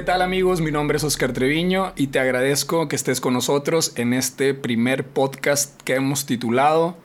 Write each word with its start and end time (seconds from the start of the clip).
¿Qué 0.00 0.06
tal 0.06 0.22
amigos? 0.22 0.62
Mi 0.62 0.70
nombre 0.70 0.96
es 0.96 1.04
Oscar 1.04 1.34
Treviño 1.34 1.92
y 1.94 2.06
te 2.06 2.20
agradezco 2.20 2.88
que 2.88 2.96
estés 2.96 3.20
con 3.20 3.34
nosotros 3.34 3.92
en 3.96 4.14
este 4.14 4.54
primer 4.54 5.04
podcast 5.04 5.78
que 5.82 5.94
hemos 5.94 6.24
titulado 6.24 6.96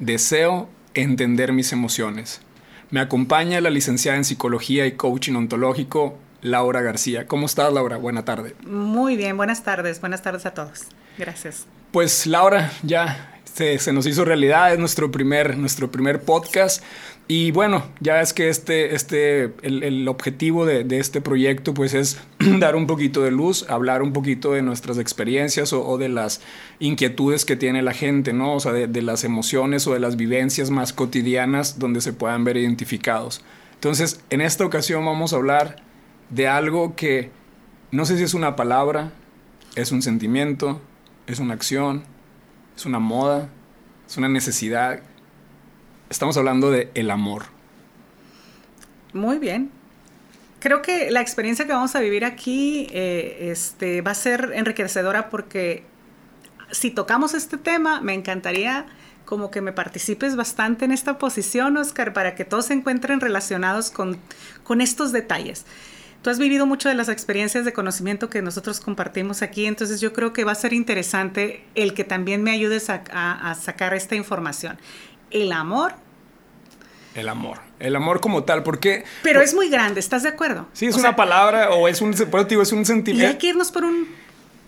Deseo 0.00 0.68
entender 0.94 1.52
mis 1.52 1.72
emociones. 1.72 2.40
Me 2.90 2.98
acompaña 2.98 3.60
la 3.60 3.70
licenciada 3.70 4.18
en 4.18 4.24
psicología 4.24 4.84
y 4.86 4.96
coaching 4.96 5.34
ontológico 5.34 6.18
Laura 6.42 6.80
García. 6.80 7.28
¿Cómo 7.28 7.46
estás 7.46 7.72
Laura? 7.72 7.98
Buena 7.98 8.24
tarde. 8.24 8.56
Muy 8.66 9.16
bien, 9.16 9.36
buenas 9.36 9.62
tardes, 9.62 10.00
buenas 10.00 10.22
tardes 10.22 10.44
a 10.44 10.52
todos. 10.52 10.88
Gracias. 11.18 11.66
Pues 11.92 12.26
Laura, 12.26 12.72
ya 12.82 13.32
se, 13.44 13.78
se, 13.78 13.92
nos 13.92 14.06
hizo 14.06 14.24
realidad, 14.24 14.72
es 14.72 14.78
nuestro 14.80 15.12
primer, 15.12 15.56
nuestro 15.56 15.92
primer 15.92 16.22
podcast. 16.22 16.82
Y 17.32 17.52
bueno, 17.52 17.84
ya 18.00 18.20
es 18.22 18.32
que 18.32 18.48
este, 18.48 18.96
este, 18.96 19.52
el, 19.62 20.08
objetivo 20.08 20.66
de, 20.66 20.84
este 20.98 21.20
proyecto 21.20 21.74
pues 21.74 21.94
es 21.94 22.20
dar 22.58 22.74
un 22.74 22.88
poquito 22.88 23.22
de 23.22 23.30
luz, 23.30 23.70
hablar 23.70 24.02
un 24.02 24.12
poquito 24.12 24.50
de 24.50 24.62
nuestras 24.62 24.98
experiencias 24.98 25.72
o, 25.72 25.86
o 25.86 25.96
de 25.96 26.08
las 26.08 26.40
inquietudes 26.80 27.44
que 27.44 27.54
tiene 27.54 27.82
la 27.82 27.92
gente, 27.92 28.32
¿no? 28.32 28.54
O 28.54 28.58
sea, 28.58 28.72
de, 28.72 28.88
de, 28.88 29.00
las 29.02 29.22
emociones 29.22 29.86
o 29.86 29.94
de 29.94 30.00
las 30.00 30.16
vivencias 30.16 30.70
más 30.70 30.92
cotidianas 30.92 31.78
donde 31.78 32.00
se 32.00 32.12
puedan 32.12 32.42
ver 32.42 32.56
identificados. 32.56 33.44
Entonces, 33.74 34.20
en 34.30 34.40
esta 34.40 34.66
ocasión 34.66 35.06
vamos 35.06 35.32
a 35.32 35.36
hablar 35.36 35.76
de 36.30 36.48
algo 36.48 36.96
que 36.96 37.30
no 37.92 38.06
sé 38.06 38.16
si 38.16 38.24
es 38.24 38.34
una 38.34 38.56
palabra, 38.56 39.12
es 39.76 39.92
un 39.92 40.02
sentimiento, 40.02 40.80
es 41.28 41.38
una 41.38 41.54
acción, 41.54 42.02
es 42.76 42.86
una 42.86 42.98
moda, 42.98 43.50
es 44.08 44.16
una 44.16 44.28
necesidad. 44.28 45.04
Estamos 46.10 46.36
hablando 46.36 46.72
de 46.72 46.90
el 46.94 47.10
amor. 47.10 47.44
Muy 49.12 49.38
bien. 49.38 49.70
Creo 50.58 50.82
que 50.82 51.10
la 51.10 51.20
experiencia 51.20 51.66
que 51.66 51.72
vamos 51.72 51.94
a 51.94 52.00
vivir 52.00 52.24
aquí 52.24 52.88
eh, 52.90 53.48
este, 53.52 54.02
va 54.02 54.10
a 54.10 54.14
ser 54.14 54.50
enriquecedora 54.54 55.30
porque 55.30 55.84
si 56.72 56.90
tocamos 56.90 57.32
este 57.32 57.56
tema, 57.56 58.00
me 58.00 58.12
encantaría 58.14 58.86
como 59.24 59.52
que 59.52 59.60
me 59.60 59.72
participes 59.72 60.34
bastante 60.34 60.84
en 60.84 60.90
esta 60.90 61.16
posición, 61.16 61.76
Oscar, 61.76 62.12
para 62.12 62.34
que 62.34 62.44
todos 62.44 62.66
se 62.66 62.74
encuentren 62.74 63.20
relacionados 63.20 63.92
con, 63.92 64.18
con 64.64 64.80
estos 64.80 65.12
detalles. 65.12 65.64
Tú 66.22 66.28
has 66.28 66.38
vivido 66.38 66.66
mucho 66.66 66.88
de 66.88 66.96
las 66.96 67.08
experiencias 67.08 67.64
de 67.64 67.72
conocimiento 67.72 68.28
que 68.28 68.42
nosotros 68.42 68.80
compartimos 68.80 69.42
aquí, 69.42 69.64
entonces 69.64 70.00
yo 70.00 70.12
creo 70.12 70.32
que 70.32 70.42
va 70.44 70.52
a 70.52 70.56
ser 70.56 70.72
interesante 70.72 71.64
el 71.76 71.94
que 71.94 72.04
también 72.04 72.42
me 72.42 72.50
ayudes 72.50 72.90
a, 72.90 73.04
a, 73.12 73.50
a 73.50 73.54
sacar 73.54 73.94
esta 73.94 74.16
información. 74.16 74.76
El 75.30 75.52
amor. 75.52 75.92
El 77.14 77.28
amor. 77.28 77.58
El 77.78 77.96
amor 77.96 78.20
como 78.20 78.44
tal, 78.44 78.62
porque... 78.62 79.04
Pero 79.22 79.40
es 79.40 79.54
muy 79.54 79.68
grande, 79.68 80.00
¿estás 80.00 80.22
de 80.22 80.28
acuerdo? 80.28 80.66
Sí, 80.72 80.86
es 80.86 80.94
o 80.94 80.98
una 80.98 81.08
sea, 81.08 81.16
palabra 81.16 81.70
o 81.70 81.88
es 81.88 82.00
un, 82.00 82.14
digo, 82.48 82.62
es 82.62 82.72
un 82.72 82.84
sentimiento. 82.84 83.26
Y 83.26 83.32
hay 83.32 83.38
que 83.38 83.48
irnos 83.48 83.72
por 83.72 83.84
un... 83.84 84.08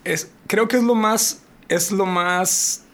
Es, 0.05 0.31
creo 0.47 0.67
que 0.67 0.77
es 0.77 0.83
lo 0.83 0.95
más, 0.95 1.43
es 1.69 1.93
lo 1.93 2.07
más 2.07 2.85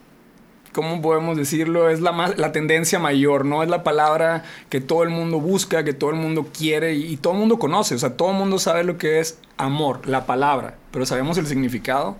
¿cómo 0.72 1.00
podemos 1.02 1.36
decirlo? 1.36 1.88
Es 1.90 2.00
la, 2.00 2.12
más, 2.12 2.38
la 2.38 2.52
tendencia 2.52 2.98
mayor, 2.98 3.44
¿no? 3.44 3.62
Es 3.62 3.68
la 3.68 3.82
palabra 3.82 4.44
que 4.68 4.80
todo 4.80 5.02
el 5.02 5.08
mundo 5.08 5.40
busca, 5.40 5.82
que 5.82 5.92
todo 5.92 6.10
el 6.10 6.16
mundo 6.16 6.48
quiere 6.56 6.94
y, 6.94 7.12
y, 7.12 7.16
todo 7.16 7.32
el 7.32 7.40
mundo 7.40 7.58
conoce. 7.58 7.94
O 7.94 7.98
sea, 7.98 8.16
todo 8.16 8.30
el 8.30 8.36
mundo 8.36 8.58
sabe 8.58 8.84
lo 8.84 8.98
que 8.98 9.20
es 9.20 9.38
amor, 9.56 10.06
la 10.06 10.26
palabra, 10.26 10.76
pero 10.90 11.06
¿sabemos 11.06 11.38
el 11.38 11.46
significado? 11.46 12.16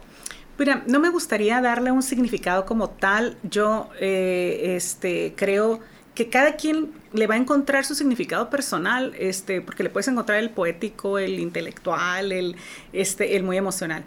Mira, 0.59 0.83
no 0.87 0.99
me 0.99 1.09
gustaría 1.09 1.61
darle 1.61 1.93
un 1.93 2.03
significado 2.03 2.67
como 2.67 2.91
tal. 2.91 3.37
Yo 3.43 3.91
eh, 4.01 4.75
este, 4.77 5.35
creo 5.37 5.81
que 6.15 6.29
cada 6.29 6.57
quien 6.57 6.93
le 7.13 7.29
va 7.29 7.35
a 7.35 7.39
encontrar 7.39 7.85
su 7.85 7.95
significado 7.95 8.51
personal, 8.51 9.15
este, 9.19 9.61
porque 9.61 9.85
le 9.85 9.91
puedes 9.91 10.09
encontrar 10.09 10.41
el 10.41 10.51
poético, 10.51 11.19
el 11.19 11.39
intelectual, 11.39 12.33
el, 12.33 12.57
este, 12.93 13.37
el 13.37 13.45
muy 13.45 13.57
emocional. 13.57 14.03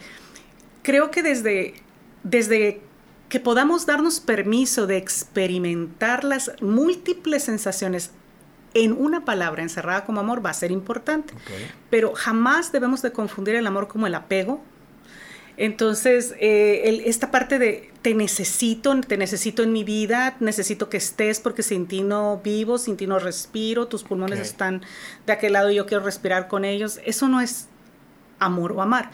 Creo 0.83 1.09
que 1.09 1.23
desde, 1.23 1.75
desde 2.23 2.81
que 3.29 3.39
podamos 3.39 3.85
darnos 3.85 4.19
permiso 4.19 4.87
de 4.87 4.97
experimentar 4.97 6.25
las 6.25 6.51
múltiples 6.61 7.43
sensaciones 7.43 8.11
en 8.73 8.91
una 8.91 9.23
palabra 9.23 9.63
encerrada 9.63 10.03
como 10.03 10.19
amor 10.19 10.45
va 10.45 10.49
a 10.49 10.53
ser 10.53 10.71
importante. 10.71 11.33
Okay. 11.33 11.71
Pero 11.89 12.13
jamás 12.13 12.73
debemos 12.73 13.01
de 13.01 13.13
confundir 13.13 13.55
el 13.55 13.65
amor 13.67 13.87
como 13.87 14.05
el 14.05 14.15
apego. 14.15 14.61
Entonces, 15.63 16.33
eh, 16.39 16.81
el, 16.85 17.01
esta 17.01 17.29
parte 17.29 17.59
de 17.59 17.91
te 18.01 18.15
necesito, 18.15 18.99
te 19.01 19.15
necesito 19.15 19.61
en 19.61 19.71
mi 19.71 19.83
vida, 19.83 20.35
necesito 20.39 20.89
que 20.89 20.97
estés 20.97 21.39
porque 21.39 21.61
sin 21.61 21.85
ti 21.85 22.01
no 22.01 22.41
vivo, 22.43 22.79
sin 22.79 22.97
ti 22.97 23.05
no 23.05 23.19
respiro, 23.19 23.87
tus 23.87 24.03
pulmones 24.03 24.39
okay. 24.39 24.49
están 24.49 24.81
de 25.27 25.33
aquel 25.33 25.53
lado 25.53 25.69
y 25.69 25.75
yo 25.75 25.85
quiero 25.85 26.03
respirar 26.03 26.47
con 26.47 26.65
ellos, 26.65 26.99
eso 27.05 27.27
no 27.27 27.41
es 27.41 27.67
amor 28.39 28.71
o 28.71 28.81
amar 28.81 29.11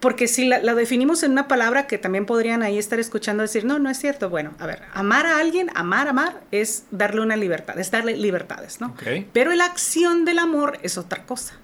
porque 0.00 0.26
si 0.26 0.46
la, 0.46 0.58
la, 0.58 0.74
definimos 0.74 1.22
en 1.22 1.30
una 1.30 1.46
palabra 1.46 1.86
que 1.86 1.96
también 1.96 2.26
podrían 2.26 2.64
ahí 2.64 2.76
estar 2.76 2.98
escuchando 2.98 3.42
decir, 3.42 3.64
no, 3.64 3.78
no 3.78 3.88
es 3.88 3.98
cierto. 3.98 4.28
Bueno, 4.28 4.52
a 4.58 4.66
ver, 4.66 4.82
amar 4.92 5.26
a 5.26 5.38
alguien, 5.38 5.70
amar, 5.74 6.08
amar, 6.08 6.42
es 6.50 6.84
darle 6.90 7.22
una 7.22 7.36
libertad, 7.36 7.78
es 7.78 7.90
darle 7.90 8.16
libertades, 8.16 8.80
¿no? 8.80 8.88
Okay. 8.88 9.28
Pero 9.32 9.54
la 9.54 9.64
acción 9.64 10.24
del 10.24 10.38
amor 10.38 10.78
es 10.82 10.98
otra 10.98 11.24
cosa. 11.24 11.54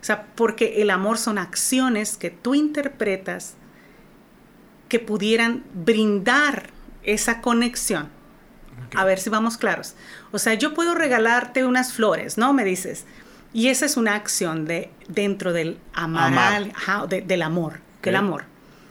O 0.00 0.04
sea, 0.04 0.26
porque 0.34 0.80
el 0.82 0.90
amor 0.90 1.18
son 1.18 1.38
acciones 1.38 2.16
que 2.16 2.30
tú 2.30 2.54
interpretas 2.54 3.54
que 4.88 4.98
pudieran 4.98 5.64
brindar 5.74 6.70
esa 7.02 7.40
conexión. 7.40 8.08
Okay. 8.86 9.00
A 9.00 9.04
ver 9.04 9.18
si 9.18 9.28
vamos 9.28 9.56
claros. 9.56 9.94
O 10.30 10.38
sea, 10.38 10.54
yo 10.54 10.72
puedo 10.74 10.94
regalarte 10.94 11.64
unas 11.64 11.92
flores, 11.92 12.38
¿no? 12.38 12.52
Me 12.52 12.64
dices. 12.64 13.04
Y 13.52 13.68
esa 13.68 13.86
es 13.86 13.96
una 13.96 14.14
acción 14.14 14.66
de 14.66 14.90
dentro 15.08 15.52
del 15.52 15.78
amar, 15.94 16.32
amar. 16.32 16.72
Ajá, 16.74 17.06
de, 17.06 17.22
del 17.22 17.42
amor, 17.42 17.80
okay. 17.98 18.12
del 18.12 18.16
amor, 18.16 18.44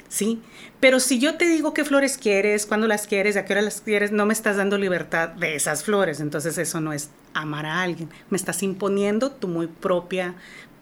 ¿sí? 0.09 0.41
Pero 0.79 0.99
si 0.99 1.19
yo 1.19 1.35
te 1.35 1.47
digo 1.47 1.73
qué 1.73 1.85
flores 1.85 2.17
quieres, 2.17 2.65
cuándo 2.65 2.87
las 2.87 3.07
quieres, 3.07 3.37
a 3.37 3.45
qué 3.45 3.53
hora 3.53 3.61
las 3.61 3.81
quieres, 3.81 4.11
no 4.11 4.25
me 4.25 4.33
estás 4.33 4.57
dando 4.57 4.77
libertad 4.77 5.29
de 5.29 5.55
esas 5.55 5.83
flores. 5.83 6.19
Entonces 6.19 6.57
eso 6.57 6.81
no 6.81 6.93
es 6.93 7.09
amar 7.33 7.65
a 7.65 7.81
alguien. 7.81 8.09
Me 8.29 8.37
estás 8.37 8.61
imponiendo 8.63 9.31
tu 9.31 9.47
muy 9.47 9.67
propia 9.67 10.35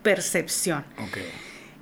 percepción. 0.05 0.85
Okay. 1.09 1.27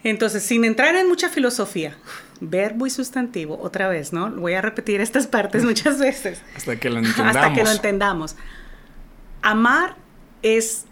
Entonces, 0.06 0.44
sin 0.44 0.64
entrar 0.64 0.96
en 0.96 1.10
mucha 1.10 1.28
filosofía, 1.28 1.98
verbo 2.40 2.88
y 2.88 2.90
sustantivo, 2.90 3.60
otra 3.62 3.90
vez, 3.90 4.14
¿no? 4.14 4.32
Voy 4.32 4.54
a 4.54 4.62
repetir 4.62 5.02
estas 5.02 5.28
partes 5.28 5.66
muchas 5.66 6.00
veces. 6.00 6.42
Hasta 6.56 6.80
que 6.80 6.90
lo 6.90 7.00
entendamos. 7.00 7.36
Hasta 7.36 7.54
que 7.54 7.64
lo 7.64 7.70
entendamos. 7.70 8.36
Amar 9.42 9.98
es 10.42 10.86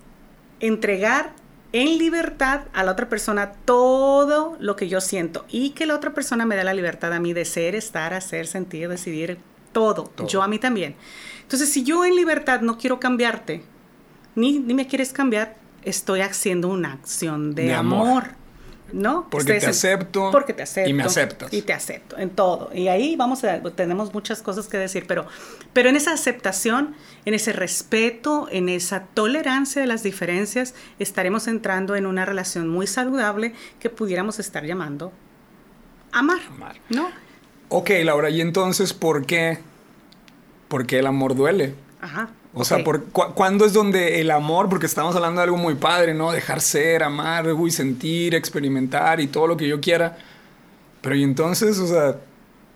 entregar 0.60 1.32
en 1.72 1.98
libertad 1.98 2.64
a 2.74 2.84
la 2.84 2.92
otra 2.92 3.08
persona 3.08 3.54
todo 3.64 4.58
lo 4.60 4.76
que 4.76 4.90
yo 4.90 5.00
siento 5.00 5.46
y 5.48 5.70
que 5.70 5.86
la 5.86 5.96
otra 5.96 6.14
persona 6.14 6.46
me 6.46 6.58
dé 6.58 6.66
la 6.66 6.74
libertad 6.74 7.14
a 7.14 7.22
mí 7.22 7.32
de 7.32 7.46
ser, 7.46 7.76
estar, 7.76 8.14
hacer, 8.14 8.46
sentir, 8.46 8.90
decidir, 8.90 9.38
todo, 9.72 10.04
todo. 10.04 10.28
yo 10.28 10.44
a 10.44 10.50
mí 10.50 10.60
también. 10.60 10.96
Entonces, 11.44 11.70
si 11.72 11.84
yo 11.84 12.04
en 12.04 12.18
libertad 12.18 12.60
no 12.60 12.78
quiero 12.78 13.00
cambiarte, 13.00 13.64
ni, 14.36 14.60
ni 14.60 14.74
me 14.74 14.86
quieres 14.86 15.14
cambiar, 15.14 15.61
estoy 15.84 16.22
haciendo 16.22 16.68
una 16.68 16.94
acción 16.94 17.56
de, 17.56 17.64
de 17.64 17.74
amor. 17.74 18.08
amor. 18.08 18.42
¿no? 18.94 19.28
Porque 19.30 19.54
te 19.60 19.66
acepto. 19.66 20.32
Porque 20.32 20.54
te 20.54 20.64
acepto. 20.64 20.90
Y 20.90 20.94
me 20.94 21.04
aceptas. 21.04 21.54
Y 21.54 21.62
te 21.62 21.74
acepto 21.74 22.18
en 22.18 22.30
todo. 22.30 22.72
Y 22.74 22.88
ahí 22.88 23.16
vamos 23.16 23.44
a, 23.44 23.62
tenemos 23.62 24.14
muchas 24.14 24.42
cosas 24.42 24.68
que 24.68 24.78
decir, 24.78 25.06
pero, 25.08 25.26
pero 25.74 25.90
en 25.90 25.96
esa 25.96 26.14
aceptación, 26.14 26.96
en 27.26 27.34
ese 27.34 27.54
respeto, 27.54 28.48
en 28.52 28.70
esa 28.70 29.06
tolerancia 29.14 29.82
de 29.82 29.88
las 29.88 30.04
diferencias, 30.04 30.74
estaremos 31.00 31.48
entrando 31.48 31.96
en 31.96 32.06
una 32.06 32.26
relación 32.26 32.68
muy 32.68 32.88
saludable 32.88 33.54
que 33.80 33.90
pudiéramos 33.90 34.40
estar 34.40 34.66
llamando 34.66 35.12
amar. 36.12 36.40
Amar. 36.50 36.76
¿No? 36.90 37.10
Ok, 37.70 37.92
Laura, 38.04 38.30
¿y 38.30 38.42
entonces 38.42 38.94
por 38.94 39.26
qué? 39.26 39.60
¿Por 40.68 40.86
qué 40.86 41.00
el 41.00 41.08
amor 41.08 41.36
duele? 41.36 41.76
Ajá. 42.02 42.30
O 42.54 42.62
okay. 42.62 42.66
sea, 42.66 42.84
por, 42.84 43.06
cu 43.06 43.34
¿cuándo 43.34 43.66
es 43.66 43.72
donde 43.72 44.20
el 44.20 44.30
amor, 44.30 44.68
porque 44.68 44.86
estamos 44.86 45.16
hablando 45.16 45.40
de 45.40 45.46
algo 45.46 45.58
muy 45.58 45.76
padre, 45.76 46.14
¿no? 46.14 46.32
Dejar 46.32 46.60
ser, 46.60 47.04
amar, 47.04 47.48
uy, 47.54 47.72
sentir, 47.72 48.36
experimentar 48.36 49.22
y 49.22 49.28
todo 49.28 49.48
lo 49.48 49.56
que 49.56 49.68
yo 49.68 49.80
quiera. 49.80 50.18
Pero 51.02 51.16
y 51.16 51.24
entonces, 51.24 51.80
o 51.80 51.88
sea, 51.88 52.18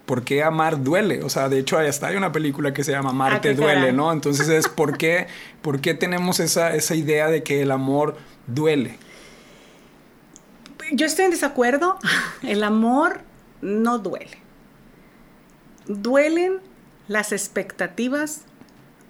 ¿por 0.05 0.23
qué 0.23 0.43
amar 0.43 0.83
duele? 0.83 1.23
O 1.23 1.29
sea, 1.29 1.49
de 1.49 1.59
hecho, 1.59 1.77
hasta 1.77 2.07
hay 2.07 2.15
una 2.15 2.31
película 2.31 2.73
que 2.73 2.83
se 2.83 2.91
llama 2.91 3.09
Amar 3.09 3.41
ah, 3.43 3.53
duele. 3.53 3.91
¿no? 3.91 4.11
Entonces 4.11 4.47
es, 4.47 4.67
¿por 4.67 4.97
qué, 4.97 5.27
¿por 5.61 5.81
qué 5.81 5.93
tenemos 5.93 6.39
esa, 6.39 6.73
esa 6.73 6.95
idea 6.95 7.27
de 7.27 7.43
que 7.43 7.61
el 7.61 7.71
amor 7.71 8.15
duele? 8.47 8.97
Yo 10.91 11.05
estoy 11.05 11.25
en 11.25 11.31
desacuerdo. 11.31 11.97
El 12.43 12.63
amor 12.63 13.21
no 13.61 13.97
duele. 13.99 14.37
Duelen 15.87 16.59
las 17.07 17.31
expectativas 17.31 18.41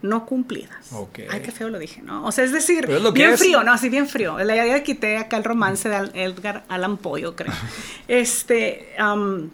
no 0.06 0.26
cumplidas. 0.26 0.92
Okay. 0.92 1.28
Ay, 1.30 1.42
qué 1.42 1.52
feo 1.52 1.70
lo 1.70 1.80
dije, 1.80 2.02
¿no? 2.02 2.26
O 2.26 2.32
sea, 2.32 2.44
es 2.44 2.52
decir, 2.52 2.90
es 2.90 3.14
bien 3.14 3.32
es. 3.32 3.40
frío, 3.40 3.64
no, 3.64 3.74
así 3.74 3.90
bien 3.90 4.08
frío. 4.08 4.38
Le 4.38 4.56
ya 4.56 4.84
quité 4.84 5.18
acá 5.18 5.38
el 5.38 5.44
romance 5.44 5.90
de 5.90 6.12
Edgar 6.14 6.64
Allan 6.68 6.98
Poe, 6.98 7.22
yo 7.22 7.36
creo. 7.36 7.54
este, 8.08 8.96
um, 9.00 9.50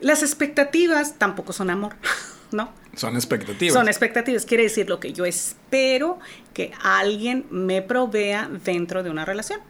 las 0.00 0.22
expectativas 0.22 1.18
tampoco 1.18 1.52
son 1.52 1.70
amor, 1.70 1.94
¿no? 2.52 2.72
Son 2.96 3.14
expectativas. 3.14 3.74
Son 3.74 3.88
expectativas, 3.88 4.44
quiere 4.44 4.64
decir 4.64 4.88
lo 4.88 4.98
que 4.98 5.12
yo 5.12 5.24
espero 5.24 6.18
que 6.52 6.72
alguien 6.82 7.46
me 7.50 7.82
provea 7.82 8.48
dentro 8.64 9.02
de 9.02 9.10
una 9.10 9.24
relación. 9.24 9.60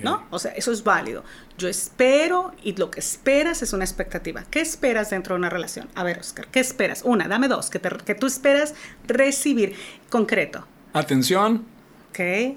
¿No? 0.00 0.26
O 0.30 0.38
sea, 0.38 0.52
eso 0.52 0.72
es 0.72 0.84
válido. 0.84 1.24
Yo 1.58 1.68
espero 1.68 2.52
y 2.62 2.74
lo 2.76 2.90
que 2.90 3.00
esperas 3.00 3.62
es 3.62 3.72
una 3.72 3.84
expectativa. 3.84 4.44
¿Qué 4.50 4.60
esperas 4.60 5.10
dentro 5.10 5.34
de 5.34 5.40
una 5.40 5.50
relación? 5.50 5.88
A 5.94 6.04
ver, 6.04 6.18
Oscar, 6.18 6.48
¿qué 6.48 6.60
esperas? 6.60 7.02
Una, 7.04 7.28
dame 7.28 7.48
dos, 7.48 7.70
que, 7.70 7.80
que 7.80 8.14
tú 8.14 8.26
esperas 8.26 8.74
recibir 9.06 9.74
concreto. 10.10 10.66
Atención. 10.92 11.64
Ok. 12.10 12.56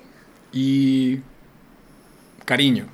Y 0.51 1.21
cariño. 2.45 2.87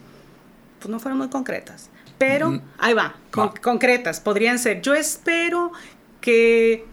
Pues 0.79 0.89
no 0.89 0.99
fueron 0.99 1.19
muy 1.19 1.29
concretas. 1.29 1.89
Pero, 2.17 2.51
mm. 2.51 2.61
ahí 2.77 2.93
va, 2.93 3.15
concretas. 3.61 4.19
Podrían 4.19 4.59
ser, 4.59 4.81
yo 4.81 4.93
espero 4.93 5.71
que 6.19 6.85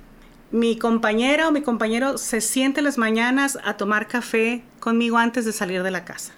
mi 0.51 0.79
compañera 0.79 1.49
o 1.49 1.53
mi 1.53 1.63
compañero 1.63 2.17
se 2.17 2.41
siente 2.41 2.81
las 2.83 2.97
mañanas 2.97 3.59
a 3.65 3.77
tomar 3.77 4.09
café 4.09 4.63
conmigo 4.81 5.19
antes 5.19 5.45
de 5.45 5.53
salir 5.53 5.83
de 5.83 5.91
la 5.91 6.05
casa. 6.05 6.33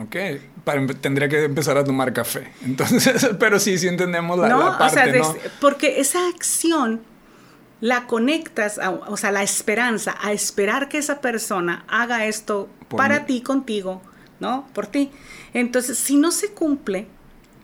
Ok, 0.00 0.16
tendría 1.00 1.28
que 1.28 1.44
empezar 1.44 1.78
a 1.78 1.84
tomar 1.84 2.12
café. 2.12 2.52
Entonces, 2.64 3.30
pero 3.38 3.58
sí, 3.58 3.78
sí 3.78 3.88
entendemos 3.88 4.38
la, 4.38 4.48
no, 4.48 4.78
parte, 4.78 4.84
o 4.84 4.88
sea, 4.90 5.06
¿no? 5.06 5.36
Porque 5.60 6.00
esa 6.00 6.28
acción 6.28 7.00
la 7.80 8.06
conectas, 8.06 8.80
o 9.06 9.16
sea, 9.16 9.32
la 9.32 9.42
esperanza, 9.42 10.16
a 10.20 10.32
esperar 10.32 10.88
que 10.88 10.98
esa 10.98 11.20
persona 11.20 11.84
haga 11.88 12.26
esto 12.26 12.68
para 12.88 13.26
ti, 13.26 13.42
contigo, 13.42 14.02
¿no? 14.40 14.66
Por 14.72 14.86
ti. 14.86 15.10
Entonces, 15.52 15.98
si 15.98 16.16
no 16.16 16.30
se 16.30 16.52
cumple... 16.52 17.06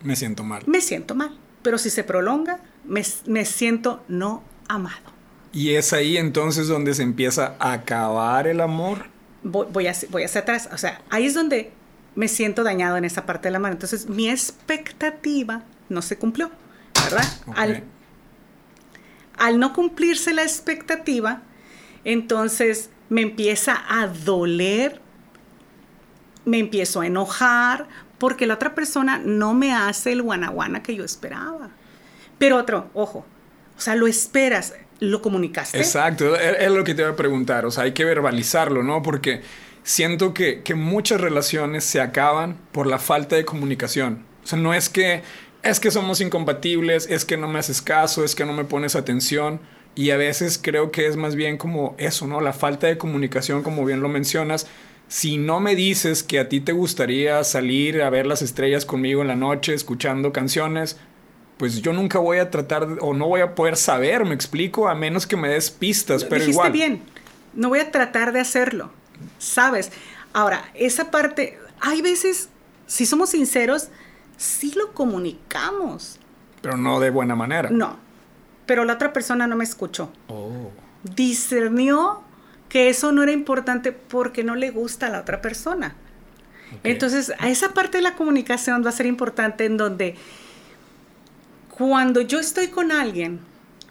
Me 0.02 0.17
siento 0.17 0.44
mal. 0.44 0.62
Me 0.67 0.81
siento 0.81 1.14
mal. 1.14 1.38
Pero 1.62 1.79
si 1.79 1.90
se 1.90 2.05
prolonga, 2.05 2.61
me, 2.84 3.02
me 3.26 3.44
siento 3.44 4.02
no 4.08 4.43
amado. 4.69 5.12
Y 5.52 5.75
es 5.75 5.93
ahí 5.93 6.17
entonces 6.17 6.67
donde 6.67 6.94
se 6.94 7.02
empieza 7.02 7.56
a 7.58 7.73
acabar 7.73 8.46
el 8.46 8.61
amor. 8.61 9.06
Voy, 9.43 9.67
voy, 9.70 9.87
voy 10.11 10.23
hacia 10.25 10.40
atrás. 10.40 10.69
O 10.73 10.79
sea, 10.79 11.00
ahí 11.11 11.26
es 11.26 11.34
donde 11.34 11.73
me 12.14 12.29
siento 12.29 12.62
dañado 12.62 12.97
en 12.97 13.05
esa 13.05 13.26
parte 13.26 13.49
de 13.49 13.53
la 13.53 13.59
mano. 13.59 13.75
Entonces, 13.75 14.09
mi 14.09 14.29
expectativa 14.29 15.62
no 15.88 16.03
se 16.03 16.19
cumplió, 16.19 16.50
¿verdad? 17.05 17.25
Al, 17.55 17.85
al 19.38 19.59
no 19.59 19.73
cumplirse 19.73 20.32
la 20.32 20.43
expectativa, 20.43 21.43
entonces 22.05 22.91
me 23.09 23.23
empieza 23.23 23.82
a 23.88 24.06
doler, 24.06 25.00
me 26.44 26.59
empiezo 26.59 27.00
a 27.00 27.06
enojar, 27.06 27.88
porque 28.19 28.47
la 28.47 28.55
otra 28.55 28.75
persona 28.75 29.19
no 29.19 29.55
me 29.55 29.75
hace 29.75 30.12
el 30.12 30.23
guanaguana 30.23 30.82
que 30.82 30.94
yo 30.94 31.05
esperaba. 31.05 31.70
Pero 32.38 32.56
otro, 32.56 32.91
ojo, 32.94 33.26
o 33.76 33.81
sea, 33.81 33.94
lo 33.94 34.06
esperas, 34.06 34.75
lo 35.00 35.20
comunicaste. 35.23 35.79
Exacto, 35.79 36.37
es 36.37 36.70
lo 36.70 36.85
que 36.85 36.94
te 36.94 37.03
voy 37.03 37.12
a 37.12 37.17
preguntar, 37.17 37.67
o 37.67 37.70
sea, 37.70 37.85
hay 37.85 37.93
que 37.93 38.05
verbalizarlo, 38.05 38.82
¿no? 38.82 39.03
Porque 39.03 39.43
siento 39.82 40.34
que, 40.34 40.62
muchas 40.75 41.20
relaciones 41.20 41.84
se 41.84 42.00
acaban 42.00 42.56
por 42.73 42.87
la 42.87 42.99
falta 42.99 43.37
de 43.37 43.44
comunicación. 43.44 44.25
O 44.44 44.46
sea, 44.46 44.58
no 44.58 44.75
es 44.75 44.88
que 44.88 45.23
es 45.62 45.79
que 45.79 45.93
somos 45.93 46.20
incompatibles, 46.20 47.06
es 47.08 47.25
que 47.25 47.37
no 47.37 47.46
me 47.46 47.61
haces 47.61 47.82
caso, 47.82 48.25
es 48.25 48.34
que 48.34 48.44
no 48.44 48.52
me 48.52 48.64
pones 48.64 48.96
atención. 48.96 49.61
Y 49.94 50.11
a 50.11 50.17
veces 50.17 50.58
creo 50.61 50.90
que 50.90 51.06
es 51.06 51.17
más 51.17 51.37
bien 51.37 51.56
como 51.56 51.94
eso, 51.99 52.26
¿no? 52.26 52.40
La 52.40 52.52
falta 52.52 52.87
de 52.87 52.99
comunicación, 52.99 53.62
como 53.62 53.84
bien 53.84 54.00
lo 54.00 54.08
mencionas. 54.08 54.67
Si 55.06 55.37
no 55.37 55.61
me 55.61 55.76
dices 55.76 56.23
que 56.23 56.40
a 56.40 56.49
ti 56.49 56.61
te 56.61 56.73
gustaría 56.73 57.44
salir 57.44 58.02
a 58.02 58.11
ver 58.11 58.26
las 58.26 58.43
estrellas 58.43 58.87
conmigo 58.87 59.23
en 59.23 59.29
la 59.29 59.37
noche 59.37 59.75
escuchando 59.75 60.32
canciones, 60.32 60.99
pues 61.58 61.82
yo 61.82 61.93
nunca 61.93 62.19
voy 62.19 62.38
a 62.38 62.50
tratar 62.50 62.88
o 63.00 63.12
no 63.12 63.29
voy 63.29 63.43
a 63.43 63.55
poder 63.55 63.76
saber, 63.76 64.25
me 64.25 64.34
explico, 64.34 64.88
a 64.88 64.94
menos 64.94 65.26
que 65.26 65.37
me 65.37 65.49
des 65.49 65.70
pistas, 65.70 66.25
pero 66.25 66.37
Dijiste 66.37 66.52
igual. 66.52 66.73
bien, 66.73 67.02
no 67.55 67.69
voy 67.69 67.81
a 67.81 67.90
tratar 67.93 68.32
de 68.32 68.40
hacerlo 68.40 68.90
¿sabes? 69.39 69.93
Ahora, 70.33 70.65
esa 70.75 71.11
parte, 71.11 71.59
hay 71.81 72.03
veces, 72.03 72.49
si 72.87 73.07
somos 73.07 73.31
sinceros, 73.31 73.89
sí 74.37 74.73
lo 74.77 74.93
comunicamos. 74.93 76.19
Pero 76.61 76.77
no 76.77 77.01
de 77.01 77.11
buena 77.11 77.35
manera. 77.35 77.71
No, 77.71 77.99
pero 78.67 78.85
la 78.85 78.95
otra 78.95 79.13
persona 79.13 79.47
no 79.47 79.57
me 79.57 79.65
escuchó. 79.65 80.11
Oh. 80.29 80.71
Discernió 81.03 82.23
que 82.69 82.89
eso 82.89 83.13
no 83.13 83.23
era 83.23 83.33
importante 83.33 83.93
porque 83.93 84.45
no 84.45 84.55
le 84.55 84.71
gusta 84.71 85.07
a 85.07 85.11
la 85.11 85.21
otra 85.21 85.43
persona. 85.43 85.95
Entonces, 86.85 87.33
a 87.39 87.51
esa 87.51 87.75
parte 87.75 87.99
de 87.99 88.03
la 88.03 88.15
comunicación 88.15 88.83
va 88.85 88.89
a 88.89 88.93
ser 88.93 89.05
importante 89.05 89.67
en 89.67 89.77
donde 89.77 90.17
cuando 91.69 92.23
yo 92.23 92.41
estoy 92.41 92.69
con 92.69 92.93
alguien, 92.93 93.41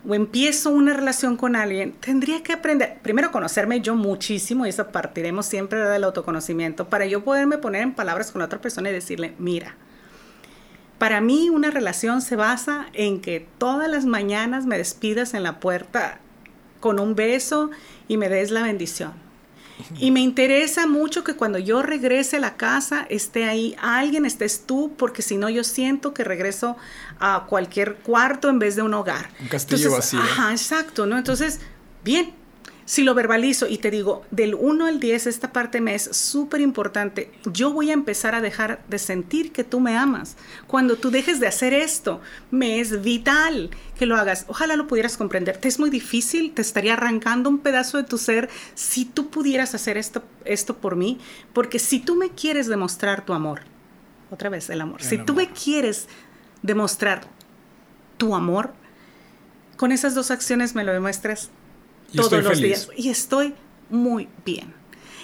o 0.07 0.15
empiezo 0.15 0.69
una 0.71 0.93
relación 0.93 1.37
con 1.37 1.55
alguien, 1.55 1.93
tendría 1.93 2.41
que 2.43 2.53
aprender, 2.53 2.99
primero 3.01 3.31
conocerme 3.31 3.81
yo 3.81 3.95
muchísimo, 3.95 4.65
y 4.65 4.69
eso 4.69 4.87
partiremos 4.87 5.45
siempre 5.45 5.79
del 5.79 6.03
autoconocimiento, 6.03 6.89
para 6.89 7.05
yo 7.05 7.23
poderme 7.23 7.57
poner 7.57 7.83
en 7.83 7.93
palabras 7.93 8.31
con 8.31 8.39
la 8.39 8.45
otra 8.45 8.61
persona 8.61 8.89
y 8.89 8.93
decirle, 8.93 9.33
mira, 9.37 9.75
para 10.97 11.21
mí 11.21 11.49
una 11.49 11.71
relación 11.71 12.21
se 12.21 12.35
basa 12.35 12.87
en 12.93 13.21
que 13.21 13.47
todas 13.57 13.89
las 13.89 14.05
mañanas 14.05 14.65
me 14.65 14.77
despidas 14.77 15.33
en 15.33 15.43
la 15.43 15.59
puerta 15.59 16.19
con 16.79 16.99
un 16.99 17.15
beso 17.15 17.71
y 18.07 18.17
me 18.17 18.29
des 18.29 18.51
la 18.51 18.63
bendición 18.63 19.30
y 19.99 20.11
me 20.11 20.19
interesa 20.19 20.87
mucho 20.87 21.23
que 21.23 21.35
cuando 21.35 21.59
yo 21.59 21.81
regrese 21.81 22.37
a 22.37 22.39
la 22.39 22.55
casa 22.57 23.05
esté 23.09 23.45
ahí 23.45 23.75
alguien, 23.81 24.25
estés 24.25 24.65
tú, 24.65 24.93
porque 24.97 25.21
si 25.21 25.37
no 25.37 25.49
yo 25.49 25.63
siento 25.63 26.13
que 26.13 26.23
regreso 26.23 26.77
a 27.19 27.45
cualquier 27.47 27.95
cuarto 27.95 28.49
en 28.49 28.59
vez 28.59 28.75
de 28.75 28.81
un 28.81 28.93
hogar. 28.93 29.29
Un 29.39 29.47
castillo 29.47 29.91
vacío. 29.91 30.19
Ajá, 30.19 30.51
exacto, 30.51 31.05
¿no? 31.05 31.17
Entonces, 31.17 31.59
bien, 32.03 32.33
si 32.85 33.03
lo 33.03 33.13
verbalizo 33.13 33.67
y 33.67 33.77
te 33.77 33.91
digo, 33.91 34.23
del 34.31 34.55
1 34.55 34.85
al 34.85 34.99
10, 34.99 35.27
esta 35.27 35.53
parte 35.53 35.81
me 35.81 35.95
es 35.95 36.03
súper 36.15 36.61
importante, 36.61 37.31
yo 37.45 37.71
voy 37.71 37.89
a 37.89 37.93
empezar 37.93 38.35
a 38.35 38.41
dejar 38.41 38.83
de 38.87 38.99
sentir 38.99 39.51
que 39.51 39.63
tú 39.63 39.79
me 39.79 39.97
amas. 39.97 40.35
Cuando 40.67 40.95
tú 40.95 41.11
dejes 41.11 41.39
de 41.39 41.47
hacer 41.47 41.73
esto, 41.73 42.21
me 42.49 42.79
es 42.79 43.01
vital 43.01 43.69
que 43.97 44.05
lo 44.05 44.17
hagas. 44.17 44.45
Ojalá 44.47 44.75
lo 44.75 44.87
pudieras 44.87 45.17
comprender. 45.17 45.57
Te 45.57 45.67
es 45.67 45.79
muy 45.79 45.89
difícil, 45.89 46.53
te 46.53 46.61
estaría 46.61 46.93
arrancando 46.93 47.49
un 47.49 47.59
pedazo 47.59 47.97
de 47.97 48.03
tu 48.03 48.17
ser 48.17 48.49
si 48.73 49.05
tú 49.05 49.29
pudieras 49.29 49.75
hacer 49.75 49.97
esto, 49.97 50.23
esto 50.45 50.77
por 50.77 50.95
mí, 50.95 51.19
porque 51.53 51.79
si 51.79 51.99
tú 51.99 52.15
me 52.15 52.29
quieres 52.29 52.67
demostrar 52.67 53.25
tu 53.25 53.33
amor, 53.33 53.61
otra 54.31 54.49
vez 54.49 54.69
el 54.69 54.81
amor, 54.81 55.01
si 55.01 55.17
tú 55.17 55.33
me 55.33 55.49
quieres 55.51 56.07
demostrar 56.61 57.21
tu 58.17 58.35
amor, 58.35 58.73
con 59.77 59.91
esas 59.91 60.13
dos 60.13 60.31
acciones 60.31 60.75
me 60.75 60.83
lo 60.83 60.93
demuestras 60.93 61.49
todos 62.15 62.43
los 62.43 62.59
días. 62.59 62.89
Y 62.95 63.09
estoy 63.09 63.53
muy 63.89 64.27
bien. 64.45 64.73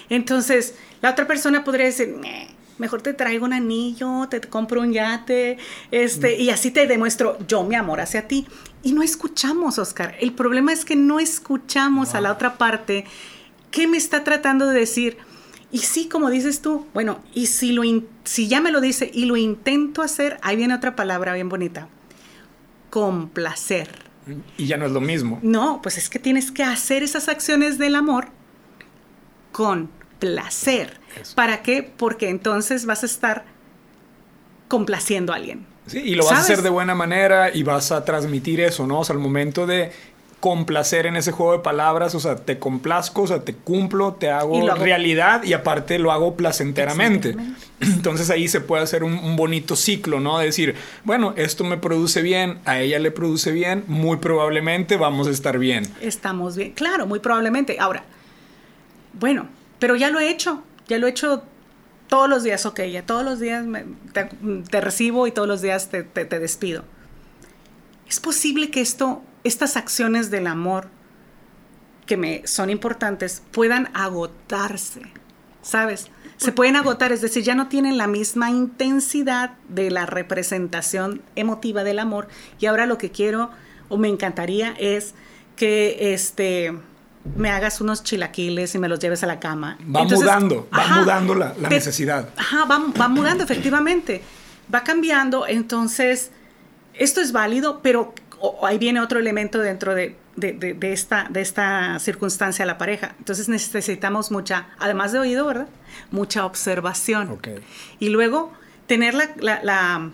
Entonces, 0.08 0.74
la 1.02 1.10
otra 1.10 1.26
persona 1.26 1.64
podría 1.64 1.86
decir, 1.86 2.16
mejor 2.78 3.02
te 3.02 3.12
traigo 3.12 3.44
un 3.44 3.52
anillo, 3.52 4.26
te 4.28 4.40
compro 4.40 4.80
un 4.80 4.92
yate, 4.92 5.58
este, 5.90 6.36
y 6.36 6.50
así 6.50 6.70
te 6.70 6.86
demuestro 6.86 7.38
yo 7.46 7.64
mi 7.64 7.74
amor 7.74 8.00
hacia 8.00 8.26
ti. 8.26 8.46
Y 8.82 8.92
no 8.92 9.02
escuchamos, 9.02 9.78
Oscar. 9.78 10.16
El 10.20 10.32
problema 10.32 10.72
es 10.72 10.84
que 10.84 10.96
no 10.96 11.20
escuchamos 11.20 12.14
a 12.14 12.20
la 12.20 12.32
otra 12.32 12.56
parte 12.56 13.04
qué 13.70 13.86
me 13.86 13.96
está 13.96 14.24
tratando 14.24 14.66
de 14.66 14.78
decir. 14.78 15.18
Y 15.70 15.78
sí, 15.80 16.08
como 16.08 16.30
dices 16.30 16.62
tú, 16.62 16.86
bueno, 16.94 17.20
y 17.34 17.46
si, 17.46 17.72
lo 17.72 17.82
si 18.24 18.48
ya 18.48 18.60
me 18.60 18.72
lo 18.72 18.80
dice 18.80 19.10
y 19.12 19.26
lo 19.26 19.36
intento 19.36 20.00
hacer, 20.00 20.38
ahí 20.40 20.56
viene 20.56 20.74
otra 20.74 20.96
palabra 20.96 21.34
bien 21.34 21.50
bonita, 21.50 21.88
complacer. 22.88 24.07
Y 24.56 24.66
ya 24.66 24.76
no 24.76 24.86
es 24.86 24.92
lo 24.92 25.00
mismo. 25.00 25.38
No, 25.42 25.80
pues 25.82 25.98
es 25.98 26.08
que 26.08 26.18
tienes 26.18 26.50
que 26.50 26.62
hacer 26.62 27.02
esas 27.02 27.28
acciones 27.28 27.78
del 27.78 27.94
amor 27.94 28.28
con 29.52 29.90
placer. 30.18 31.00
¿Para 31.34 31.62
qué? 31.62 31.82
Porque 31.82 32.28
entonces 32.28 32.86
vas 32.86 33.02
a 33.02 33.06
estar 33.06 33.44
complaciendo 34.68 35.32
a 35.32 35.36
alguien. 35.36 35.66
Sí, 35.86 35.98
y 35.98 36.14
lo 36.14 36.24
vas 36.24 36.34
a 36.34 36.40
hacer 36.40 36.62
de 36.62 36.68
buena 36.68 36.94
manera 36.94 37.54
y 37.54 37.62
vas 37.62 37.92
a 37.92 38.04
transmitir 38.04 38.60
eso, 38.60 38.86
¿no? 38.86 39.00
O 39.00 39.04
sea, 39.04 39.16
al 39.16 39.22
momento 39.22 39.66
de 39.66 39.90
complacer 40.40 41.06
en 41.06 41.16
ese 41.16 41.32
juego 41.32 41.52
de 41.52 41.58
palabras, 41.58 42.14
o 42.14 42.20
sea, 42.20 42.36
te 42.36 42.58
complazco, 42.58 43.22
o 43.22 43.26
sea, 43.26 43.40
te 43.40 43.54
cumplo, 43.54 44.14
te 44.14 44.30
hago, 44.30 44.68
realidad 44.76 45.42
y 45.42 45.52
aparte 45.52 45.98
lo 45.98 46.12
hago 46.12 46.36
placenteramente. 46.36 47.36
Entonces 47.80 48.30
ahí 48.30 48.46
se 48.46 48.60
puede 48.60 48.84
hacer 48.84 49.02
un, 49.02 49.36
bonito 49.36 49.74
ciclo, 49.74 50.20
¿no? 50.20 50.38
De 50.38 50.46
decir, 50.46 50.76
bueno, 51.04 51.34
esto 51.36 51.64
me 51.64 51.76
produce 51.76 52.22
bien, 52.22 52.58
a 52.64 52.80
ella 52.80 52.98
le 52.98 53.10
produce 53.10 53.50
bien, 53.50 53.84
muy 53.88 54.18
probablemente 54.18 54.96
vamos 54.96 55.26
a 55.26 55.30
estar 55.30 55.58
bien. 55.58 55.84
Estamos 56.00 56.56
bien, 56.56 56.72
claro, 56.72 57.06
muy 57.06 57.18
probablemente. 57.18 57.76
Ahora, 57.80 58.04
bueno, 59.14 59.48
pero 59.80 59.96
ya 59.96 60.10
lo 60.10 60.20
he 60.20 60.30
hecho, 60.30 60.62
ya 60.86 60.98
lo 60.98 61.08
he 61.08 61.10
hecho 61.10 61.42
todos 62.06 62.28
los 62.28 62.44
días, 62.44 62.64
ok, 62.64 62.80
ya 62.82 63.04
todos 63.04 63.24
los 63.24 63.40
días 63.40 63.66
te, 64.12 64.80
recibo 64.80 65.26
y 65.26 65.32
todos 65.32 65.48
los 65.48 65.62
días 65.62 65.90
te, 65.90 66.04
te 66.04 66.38
despido. 66.38 66.84
Es 68.08 68.20
posible 68.20 68.70
que 68.70 68.80
esto 68.80 69.22
estas 69.44 69.76
acciones 69.76 70.30
del 70.30 70.46
amor 70.46 70.88
que 72.06 72.16
me 72.16 72.46
son 72.46 72.70
importantes 72.70 73.42
puedan 73.52 73.90
agotarse, 73.94 75.02
¿sabes? 75.62 76.10
Se 76.36 76.52
pueden 76.52 76.76
agotar, 76.76 77.10
es 77.12 77.20
decir, 77.20 77.42
ya 77.42 77.54
no 77.54 77.68
tienen 77.68 77.98
la 77.98 78.06
misma 78.06 78.50
intensidad 78.50 79.54
de 79.68 79.90
la 79.90 80.06
representación 80.06 81.22
emotiva 81.34 81.84
del 81.84 81.98
amor 81.98 82.28
y 82.58 82.66
ahora 82.66 82.86
lo 82.86 82.96
que 82.96 83.10
quiero 83.10 83.50
o 83.88 83.98
me 83.98 84.08
encantaría 84.08 84.74
es 84.78 85.14
que 85.56 86.14
este 86.14 86.72
me 87.36 87.50
hagas 87.50 87.80
unos 87.80 88.02
chilaquiles 88.02 88.74
y 88.74 88.78
me 88.78 88.88
los 88.88 88.98
lleves 89.00 89.22
a 89.22 89.26
la 89.26 89.40
cama. 89.40 89.78
Va 89.94 90.04
mudando, 90.04 90.68
va 90.76 91.00
mudando 91.00 91.34
la, 91.34 91.54
necesidad. 91.68 92.30
Ajá, 92.36 92.64
va, 92.64 92.80
va 92.98 93.08
mudando, 93.08 93.44
efectivamente. 93.44 94.22
Va 94.72 94.84
cambiando, 94.84 95.46
entonces, 95.46 96.30
esto 96.94 97.20
es 97.20 97.32
válido, 97.32 97.80
pero 97.82 98.14
ahí 98.62 98.78
viene 98.78 99.00
otro 99.00 99.18
elemento 99.18 99.58
dentro 99.58 99.94
de, 99.94 100.16
esta, 100.82 101.26
de 101.30 101.40
esta 101.40 101.98
circunstancia 101.98 102.64
la 102.66 102.78
pareja. 102.78 103.14
Entonces 103.18 103.48
necesitamos 103.48 104.30
mucha, 104.30 104.68
además 104.78 105.12
de 105.12 105.18
oído, 105.18 105.46
¿verdad? 105.46 105.68
Mucha 106.10 106.44
observación. 106.44 107.30
Okay. 107.30 107.60
Y 107.98 108.10
luego 108.10 108.52
tener 108.86 109.14
la, 109.14 109.30
la, 109.62 110.10